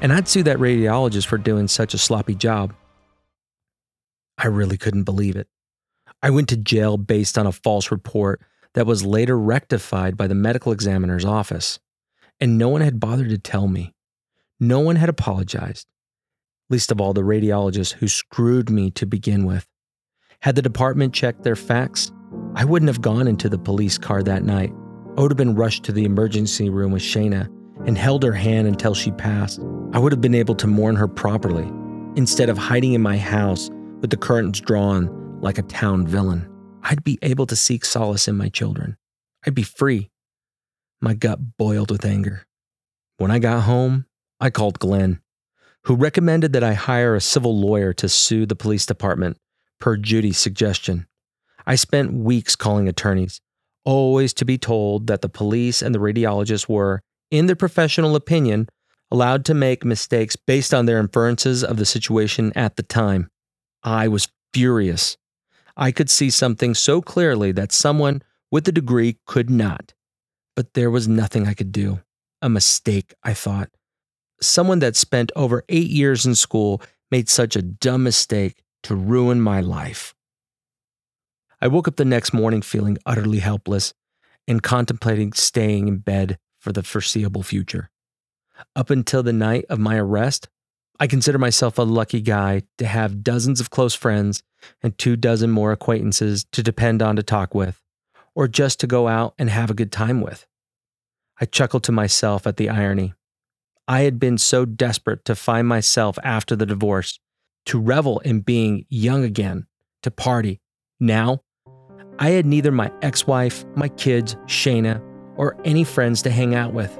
And 0.00 0.12
I'd 0.12 0.28
sue 0.28 0.44
that 0.44 0.58
radiologist 0.58 1.26
for 1.26 1.38
doing 1.38 1.66
such 1.68 1.94
a 1.94 1.98
sloppy 1.98 2.34
job. 2.34 2.74
I 4.38 4.46
really 4.46 4.76
couldn't 4.76 5.04
believe 5.04 5.34
it. 5.34 5.48
I 6.22 6.30
went 6.30 6.48
to 6.50 6.56
jail 6.56 6.96
based 6.96 7.36
on 7.36 7.46
a 7.46 7.52
false 7.52 7.90
report 7.90 8.40
that 8.74 8.86
was 8.86 9.04
later 9.04 9.38
rectified 9.38 10.16
by 10.16 10.26
the 10.26 10.34
medical 10.34 10.70
examiner's 10.70 11.24
office. 11.24 11.80
And 12.38 12.58
no 12.58 12.68
one 12.68 12.82
had 12.82 13.00
bothered 13.00 13.30
to 13.30 13.38
tell 13.38 13.66
me. 13.66 13.94
No 14.60 14.80
one 14.80 14.96
had 14.96 15.08
apologized, 15.08 15.86
least 16.70 16.92
of 16.92 17.00
all 17.00 17.14
the 17.14 17.22
radiologist 17.22 17.94
who 17.94 18.08
screwed 18.08 18.70
me 18.70 18.90
to 18.92 19.06
begin 19.06 19.44
with. 19.44 19.66
Had 20.42 20.54
the 20.54 20.62
department 20.62 21.14
checked 21.14 21.42
their 21.42 21.56
facts, 21.56 22.12
I 22.54 22.64
wouldn't 22.64 22.88
have 22.88 23.00
gone 23.00 23.26
into 23.26 23.48
the 23.48 23.58
police 23.58 23.98
car 23.98 24.22
that 24.22 24.44
night. 24.44 24.72
Been 25.36 25.54
rushed 25.54 25.84
to 25.84 25.92
the 25.92 26.06
emergency 26.06 26.70
room 26.70 26.92
with 26.92 27.02
Shayna 27.02 27.50
and 27.84 27.98
held 27.98 28.22
her 28.22 28.32
hand 28.32 28.66
until 28.66 28.94
she 28.94 29.10
passed. 29.10 29.60
I 29.92 29.98
would 29.98 30.12
have 30.12 30.22
been 30.22 30.34
able 30.34 30.54
to 30.54 30.66
mourn 30.66 30.96
her 30.96 31.06
properly 31.06 31.70
instead 32.16 32.48
of 32.48 32.56
hiding 32.56 32.94
in 32.94 33.02
my 33.02 33.18
house 33.18 33.68
with 34.00 34.08
the 34.08 34.16
curtains 34.16 34.62
drawn 34.62 35.38
like 35.42 35.58
a 35.58 35.62
town 35.62 36.06
villain. 36.06 36.48
I'd 36.82 37.04
be 37.04 37.18
able 37.20 37.44
to 37.46 37.56
seek 37.56 37.84
solace 37.84 38.28
in 38.28 38.36
my 38.38 38.48
children. 38.48 38.96
I'd 39.46 39.54
be 39.54 39.62
free. 39.62 40.10
My 41.02 41.12
gut 41.12 41.58
boiled 41.58 41.90
with 41.90 42.06
anger. 42.06 42.46
When 43.18 43.30
I 43.30 43.38
got 43.38 43.64
home, 43.64 44.06
I 44.40 44.48
called 44.48 44.78
Glenn, 44.78 45.20
who 45.84 45.96
recommended 45.96 46.54
that 46.54 46.64
I 46.64 46.72
hire 46.72 47.14
a 47.14 47.20
civil 47.20 47.54
lawyer 47.60 47.92
to 47.94 48.08
sue 48.08 48.46
the 48.46 48.56
police 48.56 48.86
department, 48.86 49.36
per 49.80 49.98
Judy's 49.98 50.38
suggestion. 50.38 51.06
I 51.66 51.74
spent 51.74 52.14
weeks 52.14 52.56
calling 52.56 52.88
attorneys, 52.88 53.42
always 53.86 54.34
to 54.34 54.44
be 54.44 54.58
told 54.58 55.06
that 55.06 55.22
the 55.22 55.28
police 55.30 55.80
and 55.80 55.94
the 55.94 55.98
radiologists 55.98 56.68
were, 56.68 57.00
in 57.30 57.46
their 57.46 57.56
professional 57.56 58.16
opinion, 58.16 58.68
allowed 59.10 59.44
to 59.46 59.54
make 59.54 59.84
mistakes 59.84 60.36
based 60.36 60.74
on 60.74 60.84
their 60.84 60.98
inferences 60.98 61.64
of 61.64 61.78
the 61.78 61.86
situation 61.86 62.52
at 62.54 62.76
the 62.76 62.82
time. 62.82 63.30
I 63.82 64.08
was 64.08 64.28
furious. 64.52 65.16
I 65.76 65.92
could 65.92 66.10
see 66.10 66.28
something 66.28 66.74
so 66.74 67.00
clearly 67.00 67.52
that 67.52 67.72
someone 67.72 68.22
with 68.50 68.66
a 68.66 68.72
degree 68.72 69.18
could 69.26 69.48
not. 69.48 69.94
But 70.56 70.74
there 70.74 70.90
was 70.90 71.06
nothing 71.06 71.46
I 71.46 71.54
could 71.54 71.70
do. 71.70 72.00
A 72.42 72.48
mistake, 72.48 73.14
I 73.22 73.34
thought. 73.34 73.70
Someone 74.40 74.80
that 74.80 74.96
spent 74.96 75.30
over 75.36 75.64
eight 75.68 75.90
years 75.90 76.26
in 76.26 76.34
school 76.34 76.82
made 77.10 77.28
such 77.28 77.54
a 77.54 77.62
dumb 77.62 78.02
mistake 78.02 78.62
to 78.82 78.94
ruin 78.94 79.40
my 79.40 79.60
life. 79.60 80.14
I 81.60 81.68
woke 81.68 81.88
up 81.88 81.96
the 81.96 82.04
next 82.04 82.32
morning 82.32 82.62
feeling 82.62 82.98
utterly 83.06 83.38
helpless 83.38 83.94
and 84.46 84.62
contemplating 84.62 85.32
staying 85.32 85.88
in 85.88 85.98
bed 85.98 86.38
for 86.58 86.72
the 86.72 86.82
foreseeable 86.82 87.42
future. 87.42 87.90
Up 88.74 88.90
until 88.90 89.22
the 89.22 89.32
night 89.32 89.64
of 89.68 89.78
my 89.78 89.96
arrest, 89.96 90.48
I 90.98 91.06
consider 91.06 91.38
myself 91.38 91.78
a 91.78 91.82
lucky 91.82 92.20
guy 92.20 92.62
to 92.78 92.86
have 92.86 93.22
dozens 93.22 93.60
of 93.60 93.70
close 93.70 93.94
friends 93.94 94.42
and 94.82 94.96
two 94.96 95.16
dozen 95.16 95.50
more 95.50 95.72
acquaintances 95.72 96.44
to 96.52 96.62
depend 96.62 97.02
on 97.02 97.16
to 97.16 97.22
talk 97.22 97.54
with, 97.54 97.82
or 98.34 98.48
just 98.48 98.80
to 98.80 98.86
go 98.86 99.08
out 99.08 99.34
and 99.38 99.50
have 99.50 99.70
a 99.70 99.74
good 99.74 99.92
time 99.92 100.20
with. 100.20 100.46
I 101.38 101.44
chuckled 101.44 101.84
to 101.84 101.92
myself 101.92 102.46
at 102.46 102.56
the 102.56 102.70
irony. 102.70 103.14
I 103.86 104.00
had 104.00 104.18
been 104.18 104.38
so 104.38 104.64
desperate 104.64 105.24
to 105.26 105.34
find 105.34 105.68
myself 105.68 106.18
after 106.24 106.56
the 106.56 106.66
divorce, 106.66 107.20
to 107.66 107.78
revel 107.78 108.20
in 108.20 108.40
being 108.40 108.86
young 108.88 109.22
again, 109.22 109.66
to 110.02 110.10
party. 110.10 110.60
Now, 110.98 111.42
I 112.18 112.30
had 112.30 112.46
neither 112.46 112.72
my 112.72 112.90
ex 113.02 113.26
wife, 113.26 113.64
my 113.74 113.88
kids, 113.88 114.36
Shayna, 114.46 115.02
or 115.36 115.56
any 115.64 115.84
friends 115.84 116.22
to 116.22 116.30
hang 116.30 116.54
out 116.54 116.72
with. 116.72 116.98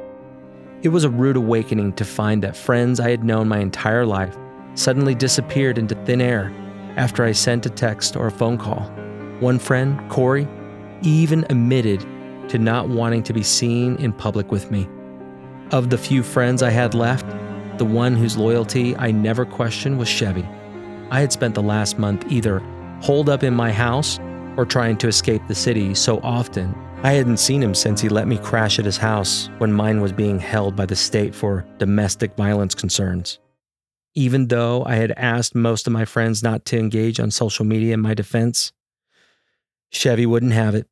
It 0.83 0.91
was 0.91 1.05
a 1.05 1.11
rude 1.11 1.37
awakening 1.37 1.95
to 1.95 2.05
find 2.05 2.43
that 2.43 2.57
friends 2.57 3.01
I 3.01 3.11
had 3.11 3.25
known 3.25 3.49
my 3.49 3.59
entire 3.59 4.05
life 4.05 4.37
suddenly 4.75 5.15
disappeared 5.15 5.79
into 5.79 5.95
thin 6.05 6.21
air 6.21 6.53
after 6.97 7.25
I 7.25 7.33
sent 7.33 7.65
a 7.65 7.71
text 7.71 8.15
or 8.15 8.27
a 8.27 8.31
phone 8.31 8.59
call. 8.59 8.83
One 9.41 9.59
friend, 9.59 9.99
Corey, 10.11 10.47
even 11.01 11.47
admitted 11.49 12.01
to 12.51 12.59
not 12.59 12.91
wanting 12.91 13.23
to 13.25 13.33
be 13.33 13.43
seen 13.43 13.97
in 13.97 14.13
public 14.13 14.53
with 14.53 14.71
me. 14.71 14.87
Of 15.71 15.89
the 15.89 15.99
few 15.99 16.23
friends 16.23 16.63
I 16.63 16.71
had 16.71 16.95
left, 16.95 17.27
the 17.79 17.87
one 17.87 18.17
whose 18.17 18.37
loyalty 18.37 18.95
I 18.97 19.13
never 19.13 19.47
questioned 19.47 19.99
was 19.99 20.09
Chevy. 20.09 20.47
I 21.11 21.21
had 21.21 21.33
spent 21.33 21.55
the 21.55 21.63
last 21.63 21.99
month 21.99 22.31
either 22.31 22.59
holed 23.01 23.31
up 23.31 23.43
in 23.43 23.55
my 23.55 23.73
house 23.73 24.19
or 24.57 24.65
trying 24.65 24.97
to 24.99 25.09
escape 25.09 25.43
the 25.47 25.55
city 25.55 25.95
so 25.95 26.21
often 26.23 26.75
I 27.03 27.13
hadn't 27.13 27.37
seen 27.37 27.63
him 27.63 27.75
since 27.75 28.01
he 28.01 28.09
let 28.09 28.27
me 28.27 28.39
crash 28.39 28.79
at 28.79 28.85
his 28.85 28.97
house 28.97 29.49
when 29.59 29.73
mine 29.73 30.01
was 30.01 30.13
being 30.13 30.41
held 30.41 30.75
by 30.75 30.87
the 30.87 30.97
state 30.97 31.35
for 31.35 31.65
domestic 31.79 32.35
violence 32.37 32.75
concerns. 32.75 33.39
Even 34.15 34.49
though 34.49 34.83
I 34.85 34.97
had 34.97 35.13
asked 35.13 35.55
most 35.55 35.87
of 35.87 35.93
my 35.93 36.07
friends 36.07 36.43
not 36.43 36.65
to 36.65 36.79
engage 36.79 37.21
on 37.21 37.31
social 37.31 37.67
media 37.67 37.95
in 37.95 38.01
my 38.01 38.15
defense, 38.15 38.73
Chevy 39.93 40.25
wouldn't 40.25 40.53
have 40.53 40.75
it. 40.75 40.89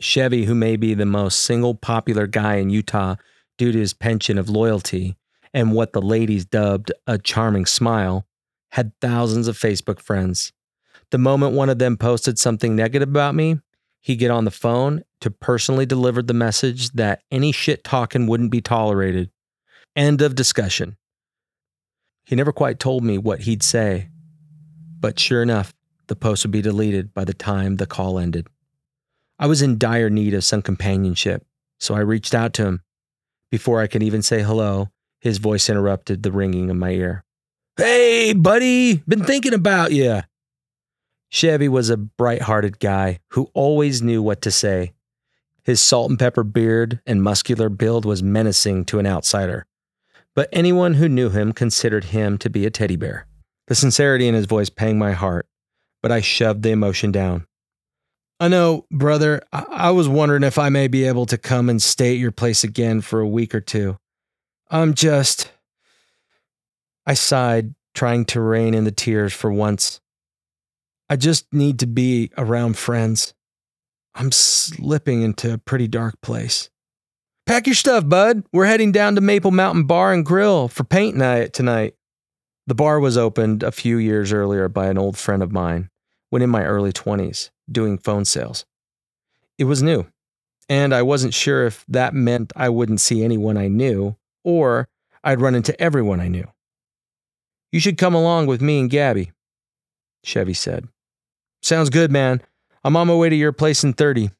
Chevy, 0.00 0.44
who 0.44 0.54
may 0.54 0.76
be 0.76 0.94
the 0.94 1.06
most 1.06 1.40
single 1.40 1.74
popular 1.74 2.26
guy 2.26 2.56
in 2.56 2.70
Utah 2.70 3.16
due 3.56 3.72
to 3.72 3.78
his 3.78 3.94
penchant 3.94 4.38
of 4.38 4.50
loyalty 4.50 5.16
and 5.54 5.72
what 5.72 5.92
the 5.92 6.02
ladies 6.02 6.44
dubbed 6.44 6.92
a 7.06 7.18
charming 7.18 7.66
smile, 7.66 8.26
had 8.72 8.92
thousands 9.00 9.48
of 9.48 9.58
Facebook 9.58 9.98
friends. 9.98 10.52
The 11.10 11.18
moment 11.18 11.54
one 11.54 11.68
of 11.68 11.78
them 11.78 11.96
posted 11.96 12.38
something 12.38 12.76
negative 12.76 13.08
about 13.08 13.34
me, 13.34 13.60
he'd 14.00 14.16
get 14.16 14.30
on 14.30 14.44
the 14.44 14.50
phone 14.50 15.02
to 15.20 15.30
personally 15.30 15.86
deliver 15.86 16.22
the 16.22 16.34
message 16.34 16.90
that 16.92 17.22
any 17.30 17.52
shit 17.52 17.82
talking 17.84 18.26
wouldn't 18.26 18.50
be 18.50 18.60
tolerated. 18.60 19.30
End 19.96 20.20
of 20.22 20.34
discussion. 20.34 20.96
He 22.26 22.36
never 22.36 22.52
quite 22.52 22.78
told 22.78 23.02
me 23.02 23.16
what 23.16 23.40
he'd 23.40 23.62
say, 23.62 24.10
but 25.00 25.18
sure 25.18 25.42
enough, 25.42 25.74
the 26.08 26.16
post 26.16 26.44
would 26.44 26.50
be 26.50 26.62
deleted 26.62 27.14
by 27.14 27.24
the 27.24 27.34
time 27.34 27.76
the 27.76 27.86
call 27.86 28.18
ended. 28.18 28.46
I 29.38 29.46
was 29.46 29.62
in 29.62 29.78
dire 29.78 30.10
need 30.10 30.34
of 30.34 30.44
some 30.44 30.62
companionship, 30.62 31.46
so 31.78 31.94
I 31.94 32.00
reached 32.00 32.34
out 32.34 32.52
to 32.54 32.66
him. 32.66 32.82
Before 33.50 33.80
I 33.80 33.86
could 33.86 34.02
even 34.02 34.20
say 34.22 34.42
hello, 34.42 34.90
his 35.20 35.38
voice 35.38 35.70
interrupted 35.70 36.22
the 36.22 36.32
ringing 36.32 36.68
in 36.68 36.78
my 36.78 36.90
ear. 36.90 37.24
Hey, 37.76 38.32
buddy, 38.34 38.96
been 39.08 39.24
thinking 39.24 39.54
about 39.54 39.92
you. 39.92 40.22
Chevy 41.30 41.68
was 41.68 41.90
a 41.90 41.96
bright 41.96 42.42
hearted 42.42 42.78
guy 42.78 43.20
who 43.30 43.50
always 43.54 44.02
knew 44.02 44.22
what 44.22 44.40
to 44.42 44.50
say. 44.50 44.92
His 45.62 45.80
salt 45.80 46.10
and 46.10 46.18
pepper 46.18 46.44
beard 46.44 47.00
and 47.06 47.22
muscular 47.22 47.68
build 47.68 48.04
was 48.04 48.22
menacing 48.22 48.86
to 48.86 48.98
an 48.98 49.06
outsider, 49.06 49.66
but 50.34 50.48
anyone 50.52 50.94
who 50.94 51.08
knew 51.08 51.28
him 51.28 51.52
considered 51.52 52.04
him 52.04 52.38
to 52.38 52.48
be 52.48 52.64
a 52.64 52.70
teddy 52.70 52.96
bear. 52.96 53.26
The 53.66 53.74
sincerity 53.74 54.26
in 54.26 54.34
his 54.34 54.46
voice 54.46 54.70
panged 54.70 54.98
my 54.98 55.12
heart, 55.12 55.46
but 56.02 56.10
I 56.10 56.22
shoved 56.22 56.62
the 56.62 56.70
emotion 56.70 57.12
down. 57.12 57.46
I 58.40 58.48
know, 58.48 58.86
brother, 58.90 59.42
I-, 59.52 59.66
I 59.68 59.90
was 59.90 60.08
wondering 60.08 60.44
if 60.44 60.58
I 60.58 60.70
may 60.70 60.88
be 60.88 61.04
able 61.04 61.26
to 61.26 61.36
come 61.36 61.68
and 61.68 61.82
stay 61.82 62.12
at 62.12 62.18
your 62.18 62.32
place 62.32 62.64
again 62.64 63.02
for 63.02 63.20
a 63.20 63.28
week 63.28 63.54
or 63.54 63.60
two. 63.60 63.98
I'm 64.70 64.94
just. 64.94 65.50
I 67.04 67.14
sighed, 67.14 67.74
trying 67.94 68.24
to 68.26 68.40
rein 68.40 68.74
in 68.74 68.84
the 68.84 68.92
tears 68.92 69.32
for 69.32 69.52
once. 69.52 70.00
I 71.10 71.16
just 71.16 71.52
need 71.52 71.78
to 71.80 71.86
be 71.86 72.30
around 72.36 72.76
friends. 72.76 73.34
I'm 74.14 74.32
slipping 74.32 75.22
into 75.22 75.52
a 75.52 75.58
pretty 75.58 75.88
dark 75.88 76.20
place. 76.20 76.70
Pack 77.46 77.66
your 77.66 77.74
stuff, 77.74 78.06
bud. 78.06 78.44
We're 78.52 78.66
heading 78.66 78.92
down 78.92 79.14
to 79.14 79.22
Maple 79.22 79.50
Mountain 79.50 79.84
Bar 79.84 80.12
and 80.12 80.24
Grill 80.24 80.68
for 80.68 80.84
paint 80.84 81.16
night 81.16 81.54
tonight. 81.54 81.94
The 82.66 82.74
bar 82.74 83.00
was 83.00 83.16
opened 83.16 83.62
a 83.62 83.72
few 83.72 83.96
years 83.96 84.32
earlier 84.32 84.68
by 84.68 84.88
an 84.88 84.98
old 84.98 85.16
friend 85.16 85.42
of 85.42 85.50
mine 85.50 85.88
when 86.28 86.42
in 86.42 86.50
my 86.50 86.64
early 86.64 86.92
20s, 86.92 87.48
doing 87.72 87.96
phone 87.96 88.26
sales. 88.26 88.66
It 89.56 89.64
was 89.64 89.82
new, 89.82 90.06
and 90.68 90.94
I 90.94 91.00
wasn't 91.00 91.32
sure 91.32 91.64
if 91.64 91.86
that 91.88 92.12
meant 92.12 92.52
I 92.54 92.68
wouldn't 92.68 93.00
see 93.00 93.24
anyone 93.24 93.56
I 93.56 93.68
knew 93.68 94.16
or 94.44 94.88
I'd 95.24 95.40
run 95.40 95.54
into 95.54 95.80
everyone 95.80 96.20
I 96.20 96.28
knew. 96.28 96.46
You 97.72 97.80
should 97.80 97.96
come 97.96 98.14
along 98.14 98.46
with 98.46 98.60
me 98.60 98.80
and 98.80 98.90
Gabby, 98.90 99.32
Chevy 100.22 100.54
said. 100.54 100.88
Sounds 101.62 101.90
good, 101.90 102.10
man. 102.10 102.40
I'm 102.84 102.96
on 102.96 103.08
my 103.08 103.14
way 103.14 103.28
to 103.28 103.36
your 103.36 103.52
place 103.52 103.82
in 103.84 103.92
30. 103.92 104.30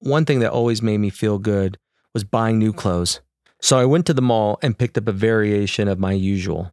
One 0.00 0.24
thing 0.24 0.40
that 0.40 0.50
always 0.50 0.82
made 0.82 0.98
me 0.98 1.10
feel 1.10 1.38
good 1.38 1.78
was 2.12 2.24
buying 2.24 2.58
new 2.58 2.72
clothes. 2.72 3.20
So 3.60 3.78
I 3.78 3.84
went 3.84 4.06
to 4.06 4.14
the 4.14 4.22
mall 4.22 4.58
and 4.62 4.78
picked 4.78 4.98
up 4.98 5.08
a 5.08 5.12
variation 5.12 5.88
of 5.88 5.98
my 5.98 6.12
usual 6.12 6.72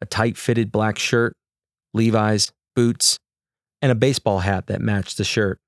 a 0.00 0.06
tight 0.06 0.36
fitted 0.36 0.70
black 0.70 0.96
shirt, 0.96 1.34
Levi's, 1.92 2.52
boots, 2.76 3.18
and 3.82 3.90
a 3.90 3.96
baseball 3.96 4.38
hat 4.38 4.68
that 4.68 4.80
matched 4.80 5.18
the 5.18 5.24
shirt. 5.24 5.58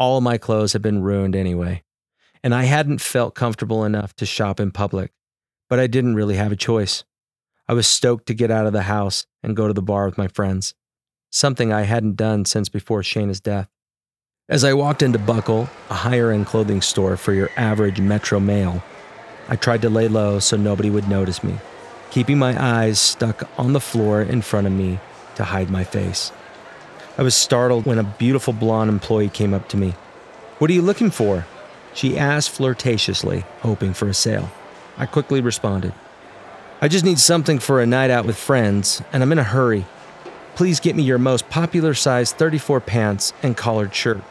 All 0.00 0.16
of 0.16 0.24
my 0.24 0.36
clothes 0.36 0.72
had 0.72 0.82
been 0.82 1.02
ruined 1.02 1.36
anyway, 1.36 1.84
and 2.42 2.52
I 2.52 2.64
hadn't 2.64 3.00
felt 3.00 3.36
comfortable 3.36 3.84
enough 3.84 4.16
to 4.16 4.26
shop 4.26 4.58
in 4.58 4.72
public, 4.72 5.12
but 5.70 5.78
I 5.78 5.86
didn't 5.86 6.16
really 6.16 6.34
have 6.34 6.50
a 6.50 6.56
choice. 6.56 7.04
I 7.68 7.74
was 7.74 7.86
stoked 7.86 8.26
to 8.26 8.34
get 8.34 8.50
out 8.50 8.66
of 8.66 8.72
the 8.72 8.82
house 8.82 9.26
and 9.44 9.54
go 9.54 9.68
to 9.68 9.74
the 9.74 9.80
bar 9.80 10.06
with 10.06 10.18
my 10.18 10.26
friends 10.26 10.74
something 11.32 11.72
I 11.72 11.82
hadn't 11.82 12.16
done 12.16 12.44
since 12.44 12.68
before 12.68 13.00
Shayna's 13.00 13.40
death. 13.40 13.68
As 14.48 14.64
I 14.64 14.74
walked 14.74 15.02
into 15.02 15.18
Buckle, 15.18 15.68
a 15.88 15.94
higher 15.94 16.30
end 16.30 16.46
clothing 16.46 16.82
store 16.82 17.16
for 17.16 17.32
your 17.32 17.50
average 17.56 18.00
Metro 18.00 18.38
male, 18.38 18.82
I 19.48 19.56
tried 19.56 19.82
to 19.82 19.90
lay 19.90 20.08
low 20.08 20.38
so 20.38 20.56
nobody 20.56 20.90
would 20.90 21.08
notice 21.08 21.42
me, 21.42 21.56
keeping 22.10 22.38
my 22.38 22.62
eyes 22.62 23.00
stuck 23.00 23.48
on 23.58 23.72
the 23.72 23.80
floor 23.80 24.20
in 24.22 24.42
front 24.42 24.66
of 24.66 24.72
me 24.72 25.00
to 25.36 25.44
hide 25.44 25.70
my 25.70 25.84
face. 25.84 26.30
I 27.16 27.22
was 27.22 27.34
startled 27.34 27.86
when 27.86 27.98
a 27.98 28.04
beautiful 28.04 28.52
blonde 28.52 28.90
employee 28.90 29.28
came 29.30 29.54
up 29.54 29.68
to 29.70 29.76
me. 29.76 29.94
What 30.58 30.70
are 30.70 30.74
you 30.74 30.82
looking 30.82 31.10
for? 31.10 31.46
She 31.94 32.18
asked 32.18 32.50
flirtatiously, 32.50 33.44
hoping 33.60 33.94
for 33.94 34.08
a 34.08 34.14
sale. 34.14 34.50
I 34.98 35.06
quickly 35.06 35.40
responded, 35.40 35.94
I 36.82 36.88
just 36.88 37.04
need 37.04 37.18
something 37.18 37.58
for 37.58 37.80
a 37.80 37.86
night 37.86 38.10
out 38.10 38.26
with 38.26 38.36
friends, 38.36 39.02
and 39.12 39.22
I'm 39.22 39.32
in 39.32 39.38
a 39.38 39.44
hurry. 39.44 39.86
Please 40.54 40.80
get 40.80 40.96
me 40.96 41.02
your 41.02 41.18
most 41.18 41.48
popular 41.48 41.94
size 41.94 42.32
34 42.32 42.80
pants 42.80 43.32
and 43.42 43.56
collared 43.56 43.94
shirt. 43.94 44.22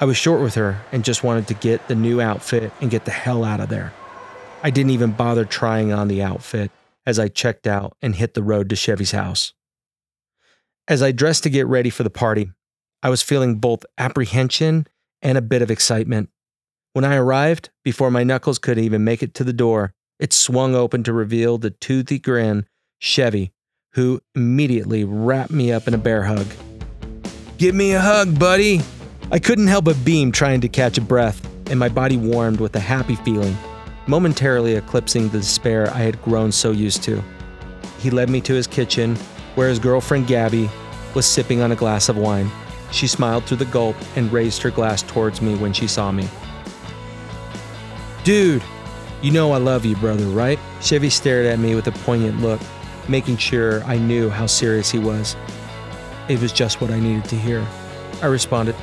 I 0.00 0.06
was 0.06 0.16
short 0.16 0.42
with 0.42 0.56
her 0.56 0.82
and 0.92 1.04
just 1.04 1.22
wanted 1.22 1.46
to 1.48 1.54
get 1.54 1.86
the 1.86 1.94
new 1.94 2.20
outfit 2.20 2.72
and 2.80 2.90
get 2.90 3.04
the 3.04 3.12
hell 3.12 3.44
out 3.44 3.60
of 3.60 3.68
there. 3.68 3.92
I 4.62 4.70
didn't 4.70 4.90
even 4.90 5.12
bother 5.12 5.44
trying 5.44 5.92
on 5.92 6.08
the 6.08 6.22
outfit 6.22 6.70
as 7.06 7.18
I 7.18 7.28
checked 7.28 7.66
out 7.66 7.96
and 8.02 8.16
hit 8.16 8.34
the 8.34 8.42
road 8.42 8.68
to 8.70 8.76
Chevy's 8.76 9.12
house. 9.12 9.54
As 10.88 11.02
I 11.02 11.12
dressed 11.12 11.44
to 11.44 11.50
get 11.50 11.66
ready 11.66 11.90
for 11.90 12.02
the 12.02 12.10
party, 12.10 12.50
I 13.02 13.10
was 13.10 13.22
feeling 13.22 13.56
both 13.56 13.86
apprehension 13.96 14.86
and 15.22 15.38
a 15.38 15.42
bit 15.42 15.62
of 15.62 15.70
excitement. 15.70 16.28
When 16.92 17.04
I 17.04 17.16
arrived, 17.16 17.70
before 17.82 18.10
my 18.10 18.24
knuckles 18.24 18.58
could 18.58 18.78
even 18.78 19.04
make 19.04 19.22
it 19.22 19.32
to 19.34 19.44
the 19.44 19.52
door, 19.52 19.94
it 20.18 20.32
swung 20.32 20.74
open 20.74 21.02
to 21.04 21.12
reveal 21.12 21.56
the 21.56 21.70
toothy 21.70 22.18
grin 22.18 22.66
Chevy 22.98 23.53
who 23.94 24.20
immediately 24.34 25.04
wrapped 25.04 25.52
me 25.52 25.72
up 25.72 25.86
in 25.86 25.94
a 25.94 25.98
bear 25.98 26.24
hug. 26.24 26.46
Give 27.58 27.74
me 27.74 27.92
a 27.92 28.00
hug, 28.00 28.38
buddy! 28.38 28.80
I 29.30 29.38
couldn't 29.38 29.68
help 29.68 29.86
but 29.86 30.04
beam 30.04 30.32
trying 30.32 30.60
to 30.62 30.68
catch 30.68 30.98
a 30.98 31.00
breath, 31.00 31.40
and 31.70 31.78
my 31.78 31.88
body 31.88 32.16
warmed 32.16 32.60
with 32.60 32.74
a 32.74 32.80
happy 32.80 33.14
feeling, 33.14 33.56
momentarily 34.06 34.74
eclipsing 34.74 35.28
the 35.28 35.38
despair 35.38 35.90
I 35.90 36.00
had 36.00 36.20
grown 36.22 36.50
so 36.50 36.72
used 36.72 37.04
to. 37.04 37.22
He 38.00 38.10
led 38.10 38.28
me 38.28 38.40
to 38.42 38.52
his 38.52 38.66
kitchen, 38.66 39.14
where 39.54 39.68
his 39.68 39.78
girlfriend 39.78 40.26
Gabby 40.26 40.68
was 41.14 41.24
sipping 41.24 41.60
on 41.60 41.70
a 41.70 41.76
glass 41.76 42.08
of 42.08 42.16
wine. 42.16 42.50
She 42.90 43.06
smiled 43.06 43.44
through 43.44 43.58
the 43.58 43.64
gulp 43.66 43.96
and 44.16 44.32
raised 44.32 44.60
her 44.62 44.70
glass 44.70 45.02
towards 45.02 45.40
me 45.40 45.54
when 45.56 45.72
she 45.72 45.86
saw 45.86 46.10
me. 46.10 46.28
Dude, 48.24 48.62
you 49.22 49.30
know 49.30 49.52
I 49.52 49.58
love 49.58 49.84
you, 49.84 49.94
brother, 49.96 50.26
right? 50.26 50.58
Chevy 50.80 51.10
stared 51.10 51.46
at 51.46 51.60
me 51.60 51.76
with 51.76 51.86
a 51.86 51.92
poignant 51.92 52.40
look, 52.40 52.60
making 53.08 53.36
sure 53.36 53.82
I 53.84 53.98
knew 53.98 54.30
how 54.30 54.46
serious 54.46 54.90
he 54.90 54.98
was. 54.98 55.36
It 56.28 56.40
was 56.40 56.52
just 56.52 56.80
what 56.80 56.90
I 56.90 56.98
needed 56.98 57.24
to 57.26 57.36
hear. 57.36 57.66
I 58.22 58.26
responded, 58.26 58.74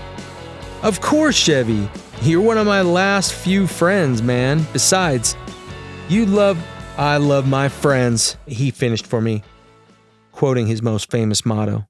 Of 0.84 1.01
course, 1.01 1.36
Chevy. 1.36 1.90
You're 2.22 2.42
one 2.42 2.58
of 2.58 2.68
my 2.68 2.82
last 2.82 3.34
few 3.34 3.66
friends, 3.66 4.22
man. 4.22 4.66
Besides, 4.74 5.36
you 6.08 6.25
love, 6.25 6.58
I 6.98 7.18
love 7.18 7.48
my 7.48 7.70
friends, 7.70 8.38
he 8.46 8.70
finished 8.70 9.08
for 9.08 9.22
me, 9.22 9.44
quoting 10.32 10.68
his 10.68 10.82
most 10.82 11.10
famous 11.10 11.46
motto. 11.46 11.88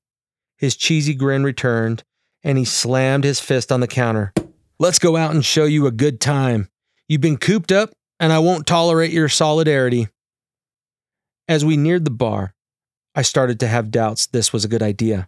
His 0.57 0.75
cheesy 0.75 1.15
grin 1.15 1.43
returned, 1.43 2.03
and 2.43 2.57
he 2.57 2.65
slammed 2.65 3.23
his 3.23 3.39
fist 3.39 3.71
on 3.71 3.79
the 3.79 3.87
counter. 3.87 4.33
Let's 4.79 4.99
go 4.99 5.17
out 5.17 5.31
and 5.31 5.43
show 5.43 5.65
you 5.65 5.85
a 5.85 5.91
good 5.91 6.19
time. 6.19 6.69
You've 7.07 7.21
been 7.21 7.37
cooped 7.37 7.71
up 7.71 7.91
and 8.21 8.31
I 8.31 8.39
won't 8.39 8.67
tolerate 8.67 9.11
your 9.11 9.27
solidarity. 9.27 10.07
As 11.51 11.65
we 11.65 11.75
neared 11.75 12.05
the 12.05 12.11
bar, 12.11 12.53
I 13.13 13.23
started 13.23 13.59
to 13.59 13.67
have 13.67 13.91
doubts 13.91 14.25
this 14.25 14.53
was 14.53 14.63
a 14.63 14.69
good 14.69 14.81
idea. 14.81 15.27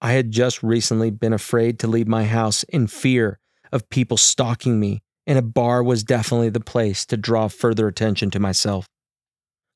I 0.00 0.10
had 0.14 0.32
just 0.32 0.64
recently 0.64 1.10
been 1.10 1.32
afraid 1.32 1.78
to 1.78 1.86
leave 1.86 2.08
my 2.08 2.24
house 2.24 2.64
in 2.64 2.88
fear 2.88 3.38
of 3.70 3.88
people 3.88 4.16
stalking 4.16 4.80
me, 4.80 5.04
and 5.28 5.38
a 5.38 5.42
bar 5.42 5.80
was 5.80 6.02
definitely 6.02 6.48
the 6.48 6.58
place 6.58 7.06
to 7.06 7.16
draw 7.16 7.46
further 7.46 7.86
attention 7.86 8.32
to 8.32 8.40
myself. 8.40 8.88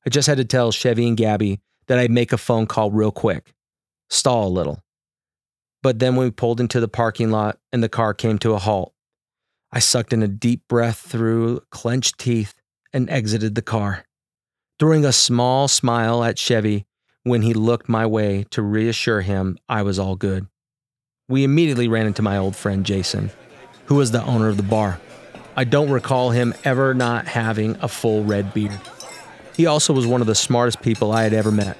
I 0.05 0.09
just 0.09 0.27
had 0.27 0.35
to 0.39 0.43
tell 0.43 0.73
Chevy 0.73 1.07
and 1.07 1.15
Gabby 1.15 1.61
that 1.87 1.97
I'd 1.97 2.11
make 2.11 2.33
a 2.33 2.37
phone 2.37 2.67
call 2.67 2.91
real 2.91 3.13
quick, 3.13 3.53
stall 4.09 4.49
a 4.49 4.49
little. 4.49 4.83
But 5.81 5.99
then 5.99 6.17
we 6.17 6.29
pulled 6.29 6.59
into 6.59 6.81
the 6.81 6.89
parking 6.89 7.31
lot 7.31 7.57
and 7.71 7.81
the 7.81 7.87
car 7.87 8.13
came 8.13 8.37
to 8.39 8.53
a 8.53 8.59
halt. 8.59 8.93
I 9.71 9.79
sucked 9.79 10.11
in 10.11 10.23
a 10.23 10.27
deep 10.27 10.67
breath 10.67 10.97
through 10.97 11.61
clenched 11.71 12.17
teeth 12.17 12.53
and 12.91 13.09
exited 13.09 13.55
the 13.55 13.61
car, 13.61 14.03
throwing 14.79 15.05
a 15.05 15.11
small 15.11 15.67
smile 15.67 16.23
at 16.23 16.37
Chevy 16.37 16.85
when 17.23 17.41
he 17.41 17.53
looked 17.53 17.89
my 17.89 18.05
way 18.05 18.45
to 18.51 18.61
reassure 18.61 19.21
him 19.21 19.57
I 19.67 19.81
was 19.83 19.99
all 19.99 20.15
good. 20.15 20.47
We 21.27 21.43
immediately 21.43 21.87
ran 21.87 22.07
into 22.07 22.21
my 22.21 22.37
old 22.37 22.55
friend 22.55 22.85
Jason, 22.85 23.29
who 23.85 23.95
was 23.95 24.11
the 24.11 24.23
owner 24.23 24.47
of 24.47 24.57
the 24.57 24.63
bar. 24.63 24.99
I 25.55 25.65
don't 25.65 25.91
recall 25.91 26.31
him 26.31 26.53
ever 26.63 26.93
not 26.93 27.27
having 27.27 27.75
a 27.81 27.87
full 27.87 28.23
red 28.23 28.53
beard. 28.53 28.79
He 29.55 29.65
also 29.65 29.93
was 29.93 30.07
one 30.07 30.21
of 30.21 30.27
the 30.27 30.35
smartest 30.35 30.81
people 30.81 31.11
I 31.11 31.23
had 31.23 31.33
ever 31.33 31.51
met. 31.51 31.77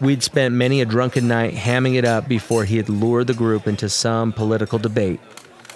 We'd 0.00 0.22
spent 0.22 0.54
many 0.54 0.80
a 0.80 0.86
drunken 0.86 1.26
night 1.26 1.54
hamming 1.54 1.96
it 1.96 2.04
up 2.04 2.28
before 2.28 2.64
he 2.64 2.76
had 2.76 2.88
lured 2.88 3.26
the 3.26 3.34
group 3.34 3.66
into 3.66 3.88
some 3.88 4.32
political 4.32 4.78
debate 4.78 5.20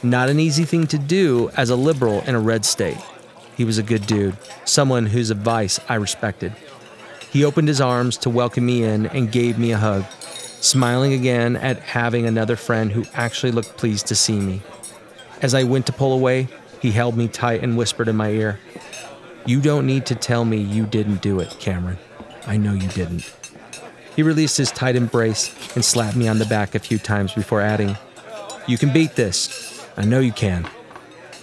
not 0.03 0.31
an 0.31 0.41
easy 0.41 0.65
thing 0.65 0.87
to 0.87 0.99
do 0.99 1.51
as 1.57 1.71
a 1.71 1.77
liberal 1.77 2.23
in 2.23 2.35
a 2.35 2.41
red 2.41 2.65
state. 2.65 2.97
He 3.61 3.67
was 3.67 3.77
a 3.77 3.83
good 3.83 4.07
dude, 4.07 4.39
someone 4.65 5.05
whose 5.05 5.29
advice 5.29 5.79
I 5.87 5.97
respected. 5.97 6.55
He 7.31 7.45
opened 7.45 7.69
his 7.69 7.79
arms 7.79 8.17
to 8.17 8.31
welcome 8.31 8.65
me 8.65 8.83
in 8.85 9.05
and 9.05 9.31
gave 9.31 9.59
me 9.59 9.71
a 9.73 9.77
hug, 9.77 10.07
smiling 10.63 11.13
again 11.13 11.57
at 11.57 11.79
having 11.81 12.25
another 12.25 12.57
friend 12.57 12.91
who 12.91 13.05
actually 13.13 13.53
looked 13.53 13.77
pleased 13.77 14.07
to 14.07 14.15
see 14.15 14.41
me. 14.41 14.63
As 15.43 15.53
I 15.53 15.65
went 15.65 15.85
to 15.89 15.93
pull 15.93 16.15
away, 16.15 16.49
he 16.81 16.93
held 16.93 17.19
me 17.19 17.29
tight 17.29 17.63
and 17.63 17.77
whispered 17.77 18.09
in 18.09 18.17
my 18.17 18.31
ear, 18.31 18.59
You 19.45 19.61
don't 19.61 19.87
need 19.87 20.07
to 20.07 20.15
tell 20.15 20.47
me 20.47 20.57
you 20.57 20.87
didn't 20.87 21.21
do 21.21 21.39
it, 21.39 21.55
Cameron. 21.61 21.99
I 22.47 22.57
know 22.57 22.73
you 22.73 22.89
didn't. 22.89 23.31
He 24.17 24.23
released 24.23 24.57
his 24.57 24.73
tight 24.73 24.97
embrace 24.97 25.55
and 25.75 25.85
slapped 25.85 26.17
me 26.17 26.29
on 26.29 26.39
the 26.39 26.47
back 26.47 26.75
a 26.75 26.79
few 26.79 26.97
times 26.97 27.35
before 27.35 27.61
adding, 27.61 27.99
You 28.67 28.79
can 28.79 28.91
beat 28.91 29.17
this. 29.17 29.87
I 29.99 30.07
know 30.07 30.21
you 30.21 30.33
can. 30.33 30.67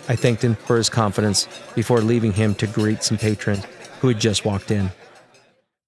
I 0.09 0.15
thanked 0.15 0.43
him 0.43 0.55
for 0.55 0.77
his 0.77 0.89
confidence 0.89 1.47
before 1.75 2.01
leaving 2.01 2.33
him 2.33 2.55
to 2.55 2.67
greet 2.67 3.03
some 3.03 3.17
patrons 3.17 3.65
who 3.99 4.07
had 4.07 4.19
just 4.19 4.45
walked 4.45 4.71
in. 4.71 4.91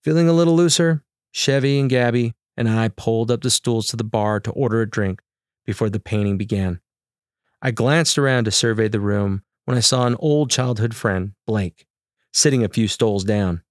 Feeling 0.04 0.28
a 0.28 0.34
little 0.34 0.56
looser, 0.56 1.04
Chevy 1.32 1.80
and 1.80 1.90
Gabby 1.90 2.34
and 2.58 2.70
I 2.70 2.90
pulled 2.90 3.32
up 3.32 3.42
the 3.42 3.50
stools 3.50 3.88
to 3.88 3.96
the 3.96 4.04
bar 4.04 4.42
to 4.42 4.52
order 4.52 4.82
a 4.82 4.90
drink 4.90 5.22
before 5.66 5.90
the 5.90 6.00
painting 6.00 6.38
began. 6.38 6.82
I 7.62 7.72
glanced 7.72 8.18
around 8.18 8.46
to 8.46 8.52
survey 8.52 8.90
the 8.90 9.00
room 9.00 9.44
when 9.66 9.78
I 9.78 9.82
saw 9.82 10.06
an 10.06 10.16
old 10.20 10.50
childhood 10.50 10.94
friend, 10.94 11.34
Blake, 11.48 11.86
sitting 12.34 12.64
a 12.64 12.70
few 12.70 12.88
stools 12.88 13.24
down. 13.24 13.62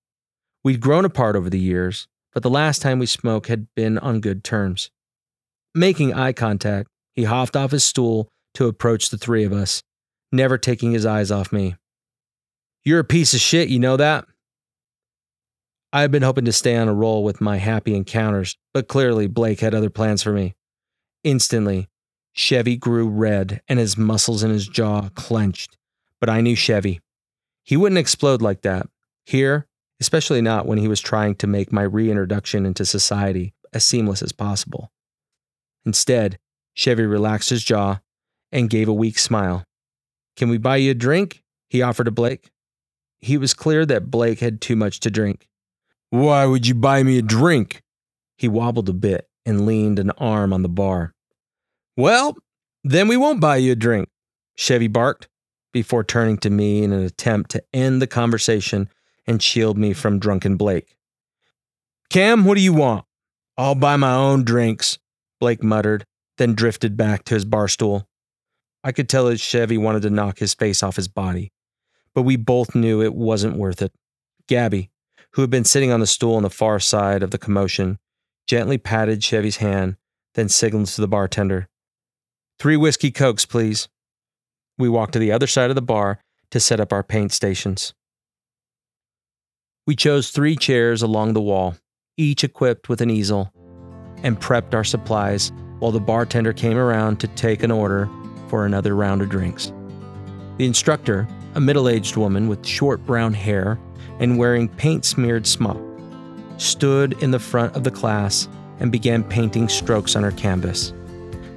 We'd 0.64 0.80
grown 0.80 1.04
apart 1.04 1.36
over 1.36 1.50
the 1.50 1.58
years, 1.58 2.08
but 2.32 2.42
the 2.42 2.50
last 2.50 2.80
time 2.80 2.98
we 2.98 3.06
spoke 3.06 3.48
had 3.48 3.66
been 3.74 3.98
on 3.98 4.20
good 4.20 4.44
terms. 4.44 4.90
Making 5.74 6.14
eye 6.14 6.32
contact, 6.32 6.88
he 7.14 7.24
hopped 7.24 7.56
off 7.56 7.72
his 7.72 7.84
stool 7.84 8.28
to 8.54 8.68
approach 8.68 9.10
the 9.10 9.18
three 9.18 9.44
of 9.44 9.52
us, 9.52 9.82
never 10.32 10.58
taking 10.58 10.92
his 10.92 11.06
eyes 11.06 11.30
off 11.30 11.52
me. 11.52 11.76
You're 12.84 13.00
a 13.00 13.04
piece 13.04 13.34
of 13.34 13.40
shit, 13.40 13.68
you 13.68 13.78
know 13.78 13.96
that? 13.96 14.26
I 15.92 16.02
had 16.02 16.10
been 16.10 16.22
hoping 16.22 16.44
to 16.44 16.52
stay 16.52 16.76
on 16.76 16.88
a 16.88 16.94
roll 16.94 17.24
with 17.24 17.40
my 17.40 17.56
happy 17.56 17.94
encounters, 17.94 18.56
but 18.74 18.88
clearly 18.88 19.26
Blake 19.26 19.60
had 19.60 19.74
other 19.74 19.90
plans 19.90 20.22
for 20.22 20.32
me. 20.32 20.54
Instantly, 21.24 21.88
Chevy 22.32 22.76
grew 22.76 23.08
red 23.08 23.62
and 23.68 23.78
his 23.78 23.96
muscles 23.96 24.42
in 24.42 24.50
his 24.50 24.68
jaw 24.68 25.08
clenched. 25.14 25.76
But 26.20 26.28
I 26.28 26.40
knew 26.40 26.54
Chevy. 26.54 27.00
He 27.64 27.76
wouldn't 27.76 27.98
explode 27.98 28.42
like 28.42 28.62
that. 28.62 28.88
Here, 29.24 29.66
especially 30.00 30.40
not 30.40 30.66
when 30.66 30.78
he 30.78 30.88
was 30.88 31.00
trying 31.00 31.34
to 31.36 31.46
make 31.46 31.72
my 31.72 31.82
reintroduction 31.82 32.64
into 32.66 32.84
society 32.84 33.54
as 33.72 33.84
seamless 33.84 34.22
as 34.22 34.32
possible. 34.32 34.90
Instead, 35.84 36.38
Chevy 36.74 37.06
relaxed 37.06 37.50
his 37.50 37.64
jaw 37.64 38.00
and 38.52 38.70
gave 38.70 38.88
a 38.88 38.92
weak 38.92 39.18
smile. 39.18 39.64
Can 40.38 40.48
we 40.48 40.56
buy 40.56 40.76
you 40.76 40.92
a 40.92 40.94
drink? 40.94 41.42
He 41.68 41.82
offered 41.82 42.04
to 42.04 42.12
Blake. 42.12 42.50
He 43.20 43.36
was 43.36 43.54
clear 43.54 43.84
that 43.84 44.10
Blake 44.10 44.38
had 44.38 44.60
too 44.60 44.76
much 44.76 45.00
to 45.00 45.10
drink. 45.10 45.48
Why 46.10 46.46
would 46.46 46.66
you 46.66 46.76
buy 46.76 47.02
me 47.02 47.18
a 47.18 47.22
drink? 47.22 47.82
He 48.36 48.46
wobbled 48.46 48.88
a 48.88 48.92
bit 48.92 49.28
and 49.44 49.66
leaned 49.66 49.98
an 49.98 50.12
arm 50.12 50.52
on 50.52 50.62
the 50.62 50.68
bar. 50.68 51.12
Well, 51.96 52.36
then 52.84 53.08
we 53.08 53.16
won't 53.16 53.40
buy 53.40 53.56
you 53.56 53.72
a 53.72 53.76
drink, 53.76 54.08
Chevy 54.56 54.86
barked 54.86 55.28
before 55.72 56.04
turning 56.04 56.38
to 56.38 56.50
me 56.50 56.82
in 56.82 56.92
an 56.92 57.02
attempt 57.02 57.50
to 57.50 57.62
end 57.72 58.00
the 58.00 58.06
conversation 58.06 58.88
and 59.26 59.42
shield 59.42 59.76
me 59.76 59.92
from 59.92 60.18
drunken 60.18 60.56
Blake. 60.56 60.96
Cam, 62.10 62.44
what 62.44 62.54
do 62.54 62.62
you 62.62 62.72
want? 62.72 63.04
I'll 63.56 63.74
buy 63.74 63.96
my 63.96 64.14
own 64.14 64.44
drinks, 64.44 64.98
Blake 65.40 65.64
muttered, 65.64 66.04
then 66.36 66.54
drifted 66.54 66.96
back 66.96 67.24
to 67.24 67.34
his 67.34 67.44
bar 67.44 67.66
stool. 67.68 68.07
I 68.88 68.92
could 68.92 69.06
tell 69.06 69.26
his 69.26 69.42
Chevy 69.42 69.76
wanted 69.76 70.00
to 70.00 70.10
knock 70.10 70.38
his 70.38 70.54
face 70.54 70.82
off 70.82 70.96
his 70.96 71.08
body, 71.08 71.52
but 72.14 72.22
we 72.22 72.36
both 72.36 72.74
knew 72.74 73.02
it 73.02 73.14
wasn't 73.14 73.58
worth 73.58 73.82
it. 73.82 73.92
Gabby, 74.46 74.88
who 75.32 75.42
had 75.42 75.50
been 75.50 75.66
sitting 75.66 75.92
on 75.92 76.00
the 76.00 76.06
stool 76.06 76.36
on 76.36 76.42
the 76.42 76.48
far 76.48 76.80
side 76.80 77.22
of 77.22 77.30
the 77.30 77.36
commotion, 77.36 77.98
gently 78.46 78.78
patted 78.78 79.22
Chevy's 79.22 79.58
hand, 79.58 79.98
then 80.36 80.48
signaled 80.48 80.86
to 80.86 81.02
the 81.02 81.06
bartender. 81.06 81.68
Three 82.58 82.78
whiskey 82.78 83.10
cokes, 83.10 83.44
please. 83.44 83.90
We 84.78 84.88
walked 84.88 85.12
to 85.12 85.18
the 85.18 85.32
other 85.32 85.46
side 85.46 85.68
of 85.68 85.76
the 85.76 85.82
bar 85.82 86.20
to 86.50 86.58
set 86.58 86.80
up 86.80 86.90
our 86.90 87.02
paint 87.02 87.32
stations. 87.32 87.92
We 89.86 89.96
chose 89.96 90.30
three 90.30 90.56
chairs 90.56 91.02
along 91.02 91.34
the 91.34 91.42
wall, 91.42 91.76
each 92.16 92.42
equipped 92.42 92.88
with 92.88 93.02
an 93.02 93.10
easel, 93.10 93.52
and 94.22 94.40
prepped 94.40 94.72
our 94.72 94.82
supplies 94.82 95.52
while 95.78 95.92
the 95.92 96.00
bartender 96.00 96.54
came 96.54 96.78
around 96.78 97.20
to 97.20 97.28
take 97.28 97.62
an 97.62 97.70
order 97.70 98.08
for 98.48 98.66
another 98.66 98.94
round 98.94 99.22
of 99.22 99.28
drinks. 99.28 99.72
The 100.56 100.66
instructor, 100.66 101.28
a 101.54 101.60
middle 101.60 101.88
aged 101.88 102.16
woman 102.16 102.48
with 102.48 102.66
short 102.66 103.04
brown 103.06 103.32
hair 103.32 103.78
and 104.18 104.38
wearing 104.38 104.68
paint 104.68 105.04
smeared 105.04 105.46
smock, 105.46 105.80
stood 106.56 107.22
in 107.22 107.30
the 107.30 107.38
front 107.38 107.76
of 107.76 107.84
the 107.84 107.90
class 107.90 108.48
and 108.80 108.90
began 108.90 109.22
painting 109.22 109.68
strokes 109.68 110.16
on 110.16 110.22
her 110.22 110.32
canvas. 110.32 110.92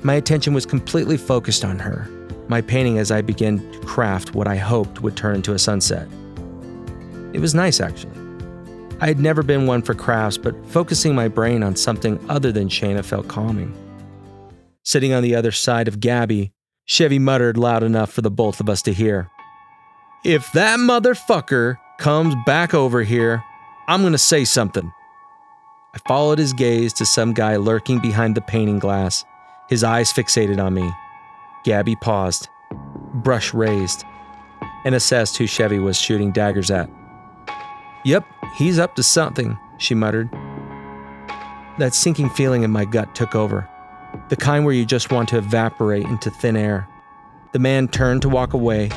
My 0.04 0.15
attention 0.15 0.54
was 0.54 0.65
completely 0.65 1.17
focused 1.17 1.63
on 1.65 1.80
her, 1.80 2.08
my 2.47 2.62
painting 2.62 2.97
as 2.97 3.12
I 3.12 3.21
began 3.21 3.60
to 3.71 3.80
craft 3.80 4.36
what 4.36 4.47
I 4.47 4.56
hoped 4.58 5.01
would 5.01 5.15
turn 5.15 5.36
into 5.36 5.54
a 5.54 5.60
sunset. 5.60 6.08
It 7.34 7.39
was 7.39 7.56
nice, 7.56 7.80
actually. 7.80 8.12
I 8.99 9.08
had 9.08 9.19
never 9.19 9.41
been 9.41 9.65
one 9.65 9.82
for 9.82 9.93
crafts, 9.95 10.38
but 10.38 10.54
focusing 10.67 11.15
my 11.15 11.27
brain 11.27 11.63
on 11.63 11.75
something 11.75 12.23
other 12.30 12.51
than 12.51 12.69
Shayna 12.69 13.04
felt 13.04 13.27
calming. 13.27 13.73
Sitting 14.84 15.13
on 15.13 15.23
the 15.23 15.36
other 15.36 15.51
side 15.51 15.88
of 15.88 15.99
Gabby 15.99 16.51
Chevy 16.85 17.19
muttered 17.19 17.57
loud 17.57 17.83
enough 17.83 18.11
for 18.11 18.21
the 18.21 18.31
both 18.31 18.59
of 18.59 18.69
us 18.69 18.81
to 18.83 18.93
hear. 18.93 19.29
If 20.23 20.51
that 20.53 20.79
motherfucker 20.79 21.77
comes 21.97 22.35
back 22.45 22.73
over 22.73 23.03
here, 23.03 23.43
I'm 23.87 24.03
gonna 24.03 24.17
say 24.17 24.45
something. 24.45 24.91
I 25.93 25.97
followed 26.07 26.39
his 26.39 26.53
gaze 26.53 26.93
to 26.93 27.05
some 27.05 27.33
guy 27.33 27.57
lurking 27.57 27.99
behind 27.99 28.35
the 28.35 28.41
painting 28.41 28.79
glass, 28.79 29.25
his 29.69 29.83
eyes 29.83 30.11
fixated 30.11 30.63
on 30.63 30.73
me. 30.73 30.89
Gabby 31.63 31.95
paused, 31.95 32.47
brush 33.15 33.53
raised, 33.53 34.03
and 34.85 34.95
assessed 34.95 35.37
who 35.37 35.47
Chevy 35.47 35.79
was 35.79 35.97
shooting 35.97 36.31
daggers 36.31 36.71
at. 36.71 36.89
Yep, 38.05 38.25
he's 38.57 38.79
up 38.79 38.95
to 38.95 39.03
something, 39.03 39.57
she 39.77 39.93
muttered. 39.93 40.29
That 41.77 41.93
sinking 41.93 42.29
feeling 42.31 42.63
in 42.63 42.71
my 42.71 42.85
gut 42.85 43.13
took 43.15 43.35
over. 43.35 43.69
The 44.31 44.37
kind 44.37 44.63
where 44.63 44.73
you 44.73 44.85
just 44.85 45.11
want 45.11 45.27
to 45.27 45.37
evaporate 45.37 46.05
into 46.05 46.31
thin 46.31 46.55
air. 46.55 46.87
The 47.51 47.59
man 47.59 47.89
turned 47.89 48.21
to 48.21 48.29
walk 48.29 48.53
away, 48.53 48.89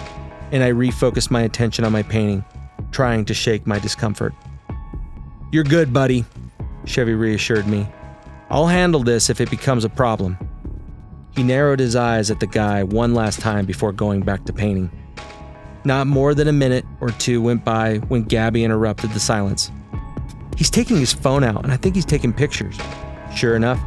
and 0.52 0.62
I 0.62 0.70
refocused 0.70 1.28
my 1.28 1.42
attention 1.42 1.84
on 1.84 1.90
my 1.90 2.04
painting, 2.04 2.44
trying 2.92 3.24
to 3.24 3.34
shake 3.34 3.66
my 3.66 3.80
discomfort. 3.80 4.32
You're 5.50 5.64
good, 5.64 5.92
buddy, 5.92 6.24
Chevy 6.84 7.14
reassured 7.14 7.66
me. 7.66 7.88
I'll 8.48 8.68
handle 8.68 9.02
this 9.02 9.28
if 9.28 9.40
it 9.40 9.50
becomes 9.50 9.84
a 9.84 9.88
problem. 9.88 10.38
He 11.34 11.42
narrowed 11.42 11.80
his 11.80 11.96
eyes 11.96 12.30
at 12.30 12.38
the 12.38 12.46
guy 12.46 12.84
one 12.84 13.12
last 13.12 13.40
time 13.40 13.66
before 13.66 13.90
going 13.90 14.20
back 14.20 14.44
to 14.44 14.52
painting. 14.52 14.88
Not 15.84 16.06
more 16.06 16.32
than 16.36 16.46
a 16.46 16.52
minute 16.52 16.84
or 17.00 17.10
two 17.10 17.42
went 17.42 17.64
by 17.64 17.96
when 18.06 18.22
Gabby 18.22 18.62
interrupted 18.62 19.10
the 19.10 19.20
silence. 19.20 19.72
He's 20.56 20.70
taking 20.70 20.98
his 20.98 21.12
phone 21.12 21.42
out, 21.42 21.64
and 21.64 21.72
I 21.72 21.76
think 21.76 21.96
he's 21.96 22.04
taking 22.04 22.32
pictures. 22.32 22.78
Sure 23.34 23.56
enough, 23.56 23.80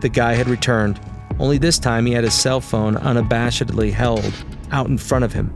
the 0.00 0.08
guy 0.08 0.34
had 0.34 0.48
returned, 0.48 1.00
only 1.38 1.58
this 1.58 1.78
time 1.78 2.06
he 2.06 2.12
had 2.12 2.24
his 2.24 2.34
cell 2.34 2.60
phone 2.60 2.96
unabashedly 2.96 3.92
held 3.92 4.32
out 4.70 4.88
in 4.88 4.98
front 4.98 5.24
of 5.24 5.32
him. 5.32 5.52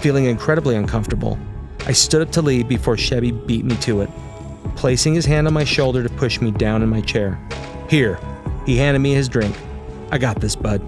Feeling 0.00 0.24
incredibly 0.24 0.74
uncomfortable, 0.76 1.38
I 1.86 1.92
stood 1.92 2.22
up 2.22 2.32
to 2.32 2.42
leave 2.42 2.68
before 2.68 2.96
Chevy 2.96 3.30
beat 3.30 3.64
me 3.64 3.76
to 3.76 4.02
it, 4.02 4.10
placing 4.76 5.14
his 5.14 5.26
hand 5.26 5.46
on 5.46 5.52
my 5.52 5.64
shoulder 5.64 6.02
to 6.02 6.08
push 6.14 6.40
me 6.40 6.50
down 6.50 6.82
in 6.82 6.88
my 6.88 7.00
chair. 7.00 7.40
Here, 7.88 8.18
he 8.66 8.76
handed 8.76 9.00
me 9.00 9.14
his 9.14 9.28
drink. 9.28 9.56
I 10.10 10.18
got 10.18 10.40
this, 10.40 10.56
bud. 10.56 10.82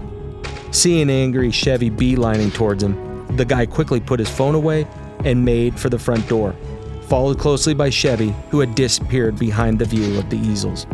Seeing 0.71 1.11
angry 1.11 1.51
Chevy 1.51 1.91
beelining 1.91 2.53
towards 2.53 2.83
him, 2.83 3.37
the 3.37 3.45
guy 3.45 3.67
quickly 3.67 4.01
put 4.01 4.19
his 4.19 4.31
phone 4.31 4.55
away 4.55 4.87
and 5.25 5.45
made 5.45 5.79
for 5.79 5.89
the 5.89 5.99
front 5.99 6.29
door, 6.29 6.55
followed 7.03 7.39
closely 7.39 7.75
by 7.75 7.91
Chevy, 7.91 8.35
who 8.51 8.61
had 8.61 8.75
disappeared 8.75 9.39
behind 9.39 9.79
the 9.79 9.85
view 9.85 10.19
of 10.19 10.29
the 10.31 10.39
easels. 10.39 10.87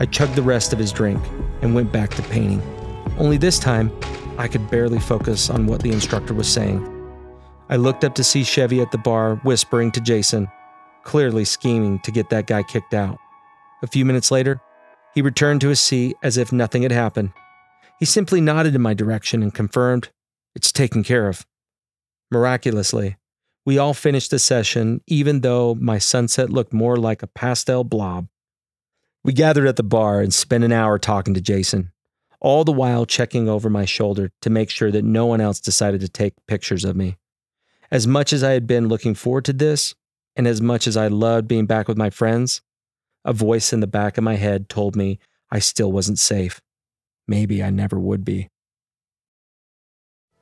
I 0.00 0.06
chugged 0.06 0.36
the 0.36 0.42
rest 0.42 0.72
of 0.72 0.78
his 0.78 0.92
drink 0.92 1.20
and 1.60 1.74
went 1.74 1.92
back 1.92 2.10
to 2.14 2.22
painting. 2.22 2.62
Only 3.18 3.36
this 3.36 3.58
time, 3.58 3.90
I 4.38 4.46
could 4.46 4.70
barely 4.70 5.00
focus 5.00 5.50
on 5.50 5.66
what 5.66 5.82
the 5.82 5.90
instructor 5.90 6.34
was 6.34 6.46
saying. 6.46 6.94
I 7.68 7.76
looked 7.76 8.04
up 8.04 8.14
to 8.14 8.24
see 8.24 8.44
Chevy 8.44 8.80
at 8.80 8.92
the 8.92 8.98
bar 8.98 9.36
whispering 9.42 9.90
to 9.92 10.00
Jason, 10.00 10.48
clearly 11.02 11.44
scheming 11.44 11.98
to 12.00 12.12
get 12.12 12.30
that 12.30 12.46
guy 12.46 12.62
kicked 12.62 12.94
out. 12.94 13.18
A 13.82 13.86
few 13.88 14.04
minutes 14.04 14.30
later, 14.30 14.60
he 15.14 15.22
returned 15.22 15.60
to 15.62 15.68
his 15.68 15.80
seat 15.80 16.16
as 16.22 16.36
if 16.36 16.52
nothing 16.52 16.82
had 16.82 16.92
happened. 16.92 17.32
He 17.98 18.04
simply 18.04 18.40
nodded 18.40 18.76
in 18.76 18.80
my 18.80 18.94
direction 18.94 19.42
and 19.42 19.52
confirmed, 19.52 20.10
It's 20.54 20.70
taken 20.70 21.02
care 21.02 21.28
of. 21.28 21.44
Miraculously, 22.30 23.16
we 23.66 23.78
all 23.78 23.94
finished 23.94 24.30
the 24.30 24.38
session, 24.38 25.00
even 25.06 25.40
though 25.40 25.74
my 25.74 25.98
sunset 25.98 26.50
looked 26.50 26.72
more 26.72 26.96
like 26.96 27.22
a 27.22 27.26
pastel 27.26 27.82
blob. 27.82 28.28
We 29.24 29.32
gathered 29.32 29.66
at 29.66 29.76
the 29.76 29.82
bar 29.82 30.20
and 30.20 30.32
spent 30.32 30.64
an 30.64 30.72
hour 30.72 30.98
talking 30.98 31.34
to 31.34 31.40
Jason, 31.40 31.92
all 32.40 32.64
the 32.64 32.72
while 32.72 33.04
checking 33.04 33.48
over 33.48 33.68
my 33.68 33.84
shoulder 33.84 34.30
to 34.42 34.50
make 34.50 34.70
sure 34.70 34.90
that 34.90 35.04
no 35.04 35.26
one 35.26 35.40
else 35.40 35.60
decided 35.60 36.00
to 36.00 36.08
take 36.08 36.34
pictures 36.46 36.84
of 36.84 36.96
me. 36.96 37.16
As 37.90 38.06
much 38.06 38.32
as 38.32 38.44
I 38.44 38.52
had 38.52 38.66
been 38.66 38.88
looking 38.88 39.14
forward 39.14 39.44
to 39.46 39.52
this, 39.52 39.94
and 40.36 40.46
as 40.46 40.60
much 40.60 40.86
as 40.86 40.96
I 40.96 41.08
loved 41.08 41.48
being 41.48 41.66
back 41.66 41.88
with 41.88 41.98
my 41.98 42.10
friends, 42.10 42.62
a 43.24 43.32
voice 43.32 43.72
in 43.72 43.80
the 43.80 43.86
back 43.86 44.16
of 44.16 44.24
my 44.24 44.36
head 44.36 44.68
told 44.68 44.94
me 44.94 45.18
I 45.50 45.58
still 45.58 45.90
wasn't 45.90 46.18
safe. 46.18 46.60
Maybe 47.26 47.62
I 47.62 47.70
never 47.70 47.98
would 47.98 48.24
be. 48.24 48.48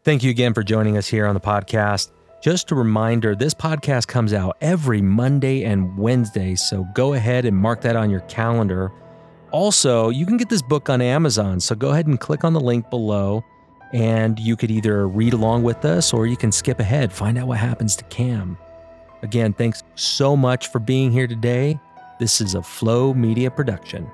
Thank 0.05 0.23
you 0.23 0.31
again 0.31 0.55
for 0.55 0.62
joining 0.62 0.97
us 0.97 1.09
here 1.09 1.27
on 1.27 1.35
the 1.35 1.41
podcast. 1.41 2.11
Just 2.47 2.71
a 2.71 2.77
reminder 2.77 3.35
this 3.35 3.55
podcast 3.55 4.07
comes 4.07 4.33
out 4.33 4.57
every 4.61 5.03
Monday 5.03 5.65
and 5.65 5.99
Wednesday, 5.99 6.55
so 6.55 6.87
go 6.95 7.15
ahead 7.15 7.45
and 7.45 7.57
mark 7.57 7.81
that 7.81 7.97
on 7.97 8.09
your 8.09 8.21
calendar. 8.21 8.93
Also, 9.51 10.11
you 10.11 10.25
can 10.25 10.37
get 10.37 10.49
this 10.49 10.63
book 10.63 10.89
on 10.89 11.01
Amazon, 11.01 11.59
so 11.59 11.75
go 11.75 11.91
ahead 11.91 12.07
and 12.07 12.21
click 12.21 12.45
on 12.45 12.53
the 12.53 12.61
link 12.61 12.89
below, 12.89 13.45
and 13.93 14.39
you 14.39 14.55
could 14.55 14.71
either 14.71 15.09
read 15.09 15.33
along 15.33 15.65
with 15.65 15.85
us 15.85 16.13
or 16.13 16.29
you 16.29 16.37
can 16.37 16.53
skip 16.53 16.79
ahead, 16.79 17.13
find 17.13 17.37
out 17.37 17.49
what 17.49 17.59
happens 17.59 17.97
to 17.97 18.05
Cam. 18.05 18.57
Again, 19.23 19.53
thanks 19.53 19.83
so 19.97 20.37
much 20.37 20.69
for 20.69 20.79
being 20.79 21.11
here 21.11 21.27
today. 21.27 21.81
This 22.21 22.41
is 22.41 22.55
a 22.55 22.63
Flow 22.63 23.13
Media 23.13 23.51
production. 23.51 24.09